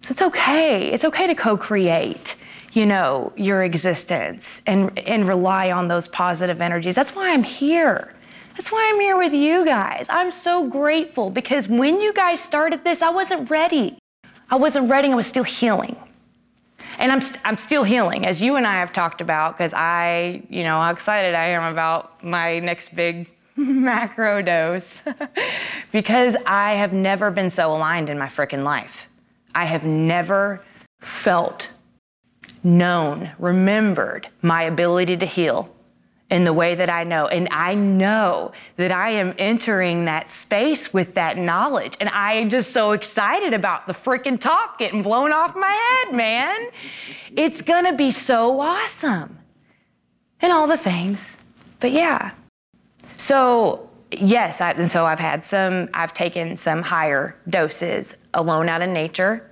[0.00, 0.90] So it's okay.
[0.90, 2.36] It's okay to co-create,
[2.72, 6.94] you know, your existence and and rely on those positive energies.
[6.94, 8.14] That's why I'm here.
[8.56, 10.06] That's why I'm here with you guys.
[10.10, 13.98] I'm so grateful because when you guys started this, I wasn't ready.
[14.50, 15.08] I wasn't ready.
[15.08, 15.96] I was still healing.
[16.98, 20.42] And I'm, st- I'm still healing, as you and I have talked about, because I,
[20.50, 25.02] you know, how excited I am about my next big macro dose.
[25.92, 29.08] because I have never been so aligned in my freaking life.
[29.54, 30.62] I have never
[31.00, 31.70] felt,
[32.62, 35.74] known, remembered my ability to heal
[36.30, 37.26] in the way that I know.
[37.26, 41.96] And I know that I am entering that space with that knowledge.
[42.00, 45.72] And I am just so excited about the freaking top getting blown off my
[46.04, 46.68] head, man.
[47.36, 49.38] It's gonna be so awesome.
[50.40, 51.36] And all the things.
[51.80, 52.32] But yeah.
[53.16, 58.82] So, yes, I, and so I've had some, I've taken some higher doses alone out
[58.82, 59.50] in nature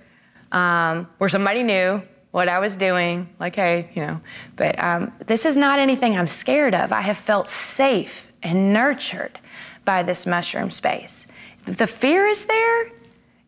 [0.52, 4.20] um, where somebody knew what I was doing, like, hey, you know.
[4.56, 6.92] But um, this is not anything I'm scared of.
[6.92, 9.38] I have felt safe and nurtured
[9.84, 11.26] by this mushroom space.
[11.64, 12.92] The fear is there,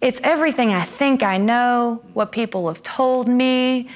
[0.00, 3.88] it's everything I think I know, what people have told me,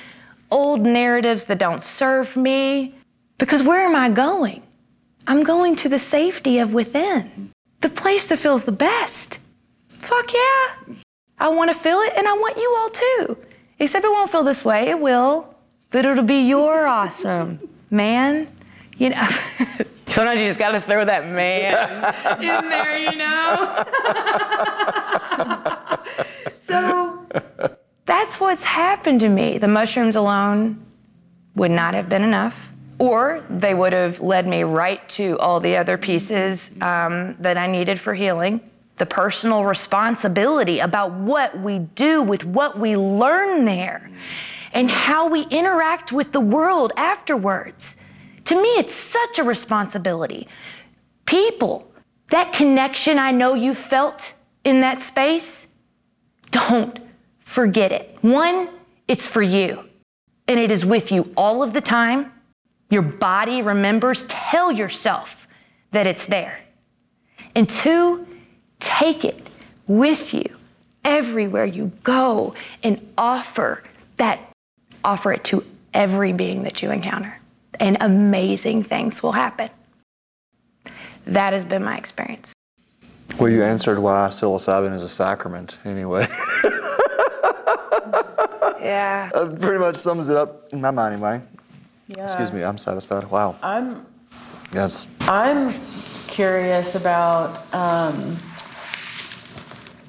[0.51, 2.95] old narratives that don't serve me.
[3.39, 4.62] Because where am I going?
[5.27, 9.39] I'm going to the safety of within, the place that feels the best.
[9.89, 10.95] Fuck yeah.
[11.39, 13.39] I want to feel it and I want you all too.
[13.79, 15.55] Except it won't feel this way, it will.
[15.91, 17.61] But it'll be your awesome,
[17.91, 18.49] man.
[18.99, 19.29] You know,
[20.07, 22.05] sometimes you just gotta throw that man
[22.41, 23.85] in there, you know?
[26.57, 27.27] so
[28.05, 29.59] that's what's happened to me.
[29.59, 30.85] The mushrooms alone
[31.57, 32.74] would not have been enough.
[32.99, 37.66] Or they would have led me right to all the other pieces um, that I
[37.66, 38.61] needed for healing.
[38.97, 44.11] The personal responsibility about what we do with what we learn there
[44.73, 47.97] and how we interact with the world afterwards.
[48.45, 50.47] To me, it's such a responsibility.
[51.27, 51.91] People,
[52.31, 54.35] that connection I know you felt
[54.65, 55.69] in that space,
[56.51, 56.99] don't
[57.41, 58.19] forget it.
[58.21, 58.69] One,
[59.09, 59.89] it's for you,
[60.47, 62.33] and it is with you all of the time.
[62.90, 65.48] Your body remembers, tell yourself
[65.93, 66.61] that it's there.
[67.55, 68.27] And two,
[68.81, 69.47] take it
[69.86, 70.56] with you
[71.05, 73.82] everywhere you go and offer
[74.16, 74.40] that,
[75.05, 77.39] offer it to every being that you encounter.
[77.78, 79.70] And amazing things will happen.
[81.27, 82.52] That has been my experience.
[83.39, 86.27] Well, you answered why psilocybin is a sacrament anyway.
[88.81, 89.31] Yeah.
[89.35, 91.43] that pretty much sums it up in my mind anyway.
[92.09, 93.24] Excuse me, I'm satisfied.
[93.31, 93.56] Wow.
[93.62, 94.06] I'm
[94.74, 95.06] Yes.
[95.20, 95.72] I'm
[96.26, 97.72] curious about.
[97.72, 98.36] Um,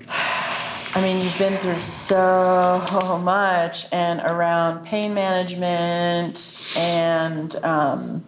[0.08, 8.26] I mean, you've been through so much and around pain management and um,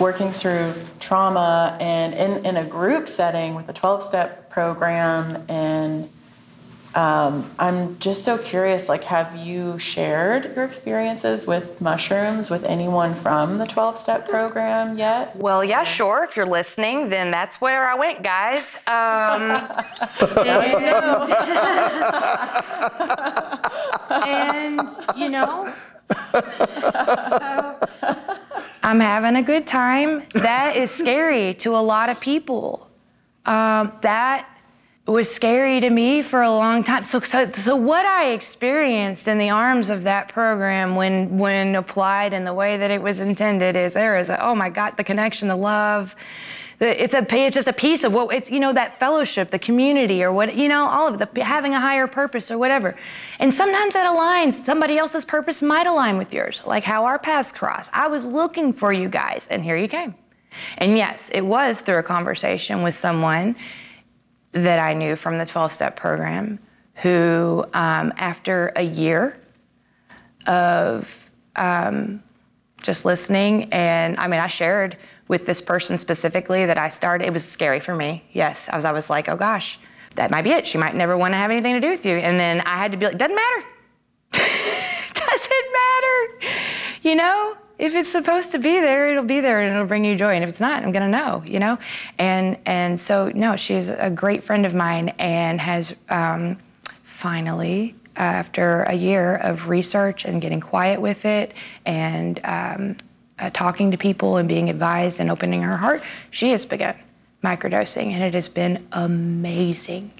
[0.00, 5.44] working through trauma and in, in a group setting with a 12 step program.
[5.48, 6.10] And
[6.94, 13.14] um, I'm just so curious like, have you shared your experiences with mushrooms with anyone
[13.14, 15.36] from the 12 step program yet?
[15.36, 16.24] Well, yeah, sure.
[16.24, 18.76] If you're listening, then that's where I went, guys.
[18.88, 19.52] Um,
[24.24, 25.72] and, you know,
[26.32, 27.78] so
[28.82, 30.24] I'm having a good time.
[30.34, 32.88] That is scary to a lot of people.
[33.46, 34.46] Um, that
[35.12, 37.04] was scary to me for a long time.
[37.04, 42.32] So, so, so what I experienced in the arms of that program when, when applied
[42.32, 45.04] in the way that it was intended is there is a, oh my God, the
[45.04, 46.14] connection, the love.
[46.78, 50.22] It's a, it's just a piece of what it's, you know, that fellowship, the community
[50.22, 52.96] or what, you know, all of the, having a higher purpose or whatever.
[53.38, 57.52] And sometimes that aligns, somebody else's purpose might align with yours, like how our paths
[57.52, 57.90] cross.
[57.92, 60.14] I was looking for you guys and here you came.
[60.78, 63.56] And yes, it was through a conversation with someone
[64.52, 66.58] that I knew from the 12 step program
[66.96, 69.38] who, um, after a year
[70.46, 72.22] of um,
[72.82, 74.96] just listening, and I mean, I shared
[75.28, 78.24] with this person specifically that I started, it was scary for me.
[78.32, 79.78] Yes, I was, I was like, oh gosh,
[80.16, 80.66] that might be it.
[80.66, 82.16] She might never want to have anything to do with you.
[82.16, 83.66] And then I had to be like, doesn't matter.
[84.32, 86.52] doesn't matter.
[87.02, 90.14] You know, if it's supposed to be there, it'll be there and it'll bring you
[90.14, 90.34] joy.
[90.34, 91.78] And if it's not, I'm gonna know, you know?
[92.18, 98.82] And and so no, she's a great friend of mine and has um, finally, after
[98.82, 101.54] a year of research and getting quiet with it
[101.86, 102.96] and um,
[103.38, 106.94] uh, talking to people and being advised and opening her heart, she has begun
[107.42, 110.10] microdosing, and it has been amazing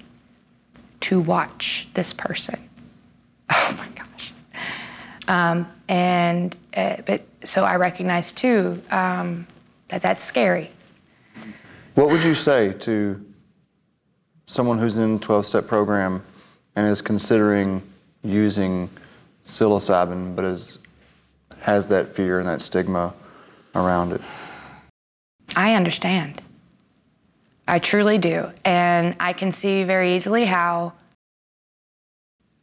[1.01, 2.57] to watch this person.
[3.53, 4.33] Oh my gosh.
[5.27, 9.47] Um, and uh, but so I recognize too um,
[9.89, 10.71] that that's scary.
[11.95, 13.23] What would you say to
[14.45, 16.23] someone who's in a 12 step program
[16.75, 17.81] and is considering
[18.23, 18.89] using
[19.43, 20.79] psilocybin but is,
[21.59, 23.13] has that fear and that stigma
[23.75, 24.21] around it?
[25.55, 26.41] I understand.
[27.67, 28.51] I truly do.
[28.65, 30.93] And I can see very easily how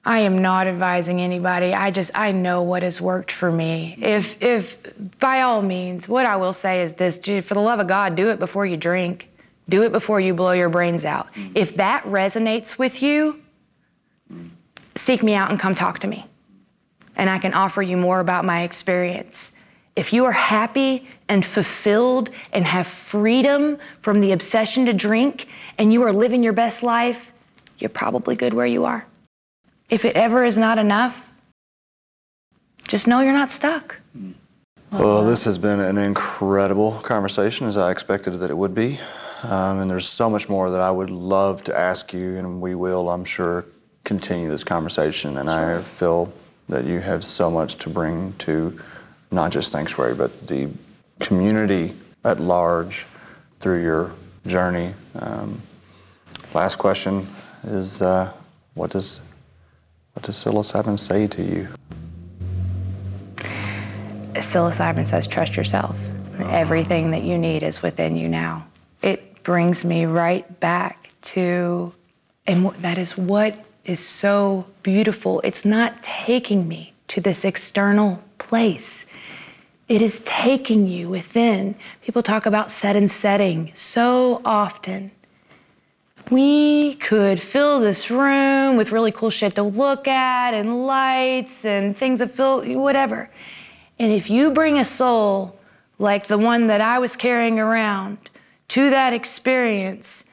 [0.05, 1.75] I am not advising anybody.
[1.75, 3.97] I just I know what has worked for me.
[4.01, 4.79] If if
[5.19, 8.31] by all means, what I will say is this, for the love of God, do
[8.31, 9.29] it before you drink.
[9.69, 11.33] Do it before you blow your brains out.
[11.35, 11.53] Mm-hmm.
[11.55, 13.43] If that resonates with you,
[14.97, 16.25] seek me out and come talk to me.
[17.16, 19.53] And I can offer you more about my experience.
[19.95, 25.93] If you are happy and fulfilled and have freedom from the obsession to drink and
[25.93, 27.33] you are living your best life,
[27.79, 29.07] you're probably good where you are.
[29.89, 31.32] If it ever is not enough,
[32.86, 34.01] just know you're not stuck.
[34.93, 38.98] Well, this has been an incredible conversation, as I expected that it would be.
[39.43, 42.74] Um, and there's so much more that I would love to ask you, and we
[42.74, 43.65] will, I'm sure,
[44.05, 45.39] continue this conversation.
[45.39, 46.32] And I feel
[46.69, 48.78] that you have so much to bring to
[49.31, 50.69] not just Sanctuary, but the
[51.19, 51.94] community
[52.24, 53.06] at large
[53.60, 54.12] through your
[54.47, 54.94] journey.
[55.19, 55.62] Um,
[56.52, 57.27] last question
[57.65, 58.32] is uh,
[58.74, 59.20] what does
[60.19, 61.69] what does psilocybin say to you?
[64.35, 66.09] Psilocybin says, trust yourself.
[66.11, 66.49] Uh-huh.
[66.51, 68.66] Everything that you need is within you now.
[69.01, 71.95] It brings me right back to,
[72.49, 75.40] and that is what is so beautiful.
[75.45, 79.07] It's not taking me to this external place.
[79.86, 81.77] It is taking you within.
[82.03, 85.12] People talk about set and setting so often.
[86.30, 91.96] We could fill this room with really cool shit to look at and lights and
[91.96, 93.30] things that fill whatever.
[93.98, 95.59] And if you bring a soul
[95.98, 98.18] like the one that I was carrying around
[98.68, 100.24] to that experience,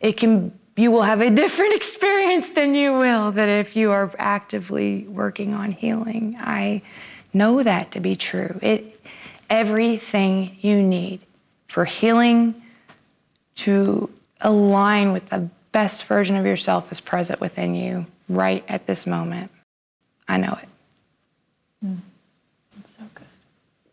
[0.00, 4.10] it can you will have a different experience than you will that if you are
[4.18, 6.36] actively working on healing.
[6.40, 6.82] I
[7.34, 8.58] know that to be true.
[8.62, 9.00] It
[9.50, 11.20] everything you need
[11.68, 12.62] for healing
[13.56, 14.08] to
[14.42, 19.50] align with the best version of yourself is present within you right at this moment.
[20.28, 20.68] I know it.
[21.86, 21.98] Mm.
[22.78, 23.26] It's so good.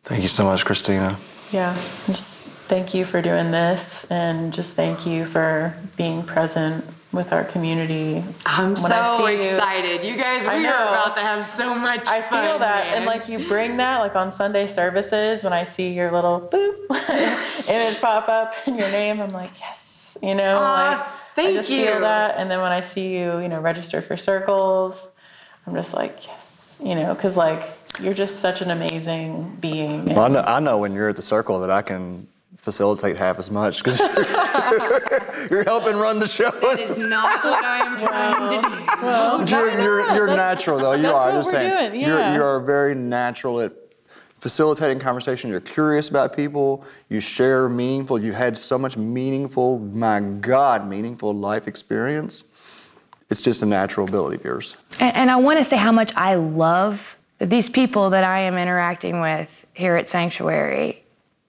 [0.03, 1.17] Thank you so much, Christina.
[1.51, 1.73] Yeah,
[2.05, 7.43] just thank you for doing this and just thank you for being present with our
[7.43, 8.23] community.
[8.45, 10.03] I'm When so see you- excited.
[10.05, 12.13] You guys, we are about to have so much fun.
[12.13, 12.43] I fun.
[12.45, 12.93] feel that, man.
[12.97, 16.89] and like you bring that, like on Sunday services, when I see your little boop
[17.69, 19.88] image pop up and your name, I'm like, yes,
[20.21, 21.85] you know, Aw, like I just you.
[21.85, 22.35] feel that.
[22.37, 25.11] And then when I see you, you know, register for circles,
[25.65, 27.63] I'm just like, yes, you know, because like
[28.01, 30.05] you're just such an amazing being.
[30.05, 32.27] Well, I know, I know when you're at the circle that I can
[32.57, 33.99] facilitate half as much because
[35.49, 36.51] you're helping run the show.
[36.61, 38.85] It's not what I am trying to do.
[39.01, 40.91] But you're, you're, you're natural though.
[40.93, 41.13] You are.
[41.13, 41.91] what I'm just saying.
[41.91, 43.71] doing, You're, you are very natural at
[44.39, 45.49] facilitating conversation.
[45.49, 46.85] You're curious about people.
[47.09, 48.19] You share meaningful.
[48.19, 52.45] You've had so much meaningful, my God, meaningful life experience.
[53.29, 54.75] It's just a natural ability of yours.
[54.99, 58.57] And, and I want to say how much I love these people that I am
[58.57, 61.03] interacting with here at Sanctuary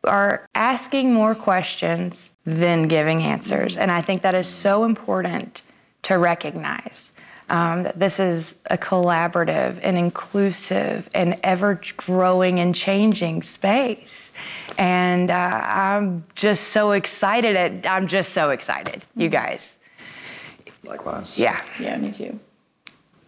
[0.05, 3.77] are asking more questions than giving answers.
[3.77, 5.63] And I think that is so important
[6.03, 7.13] to recognize.
[7.51, 14.33] Um, that this is a collaborative and inclusive and ever growing and changing space.
[14.79, 17.57] And uh, I'm just so excited.
[17.57, 19.75] At, I'm just so excited, you guys.
[20.85, 21.41] Likewise.
[21.41, 21.61] Yeah.
[21.81, 22.39] yeah, me too.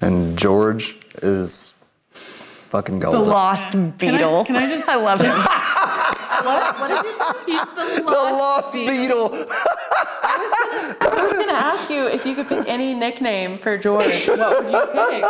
[0.01, 1.75] And George is
[2.13, 3.23] fucking golden.
[3.25, 4.45] The lost beetle.
[4.45, 5.27] can I just- I love it.
[6.45, 6.79] What?
[6.79, 7.99] What did you say?
[8.03, 9.47] the lost beetle.
[10.25, 14.27] I was gonna ask you if you could pick any nickname for George.
[14.29, 15.25] What would you pick?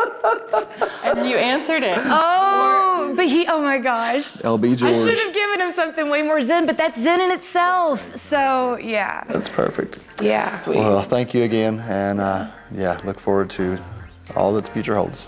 [1.05, 1.99] And you answered it.
[1.99, 4.33] Oh, but he, oh my gosh.
[4.35, 4.93] LB George.
[4.93, 8.17] I should have given him something way more zen, but that's zen in itself.
[8.17, 9.25] So, yeah.
[9.29, 9.99] That's perfect.
[10.23, 10.51] Yeah.
[10.67, 13.79] Well, thank you again, and uh, yeah, look forward to
[14.37, 15.27] all that the future holds.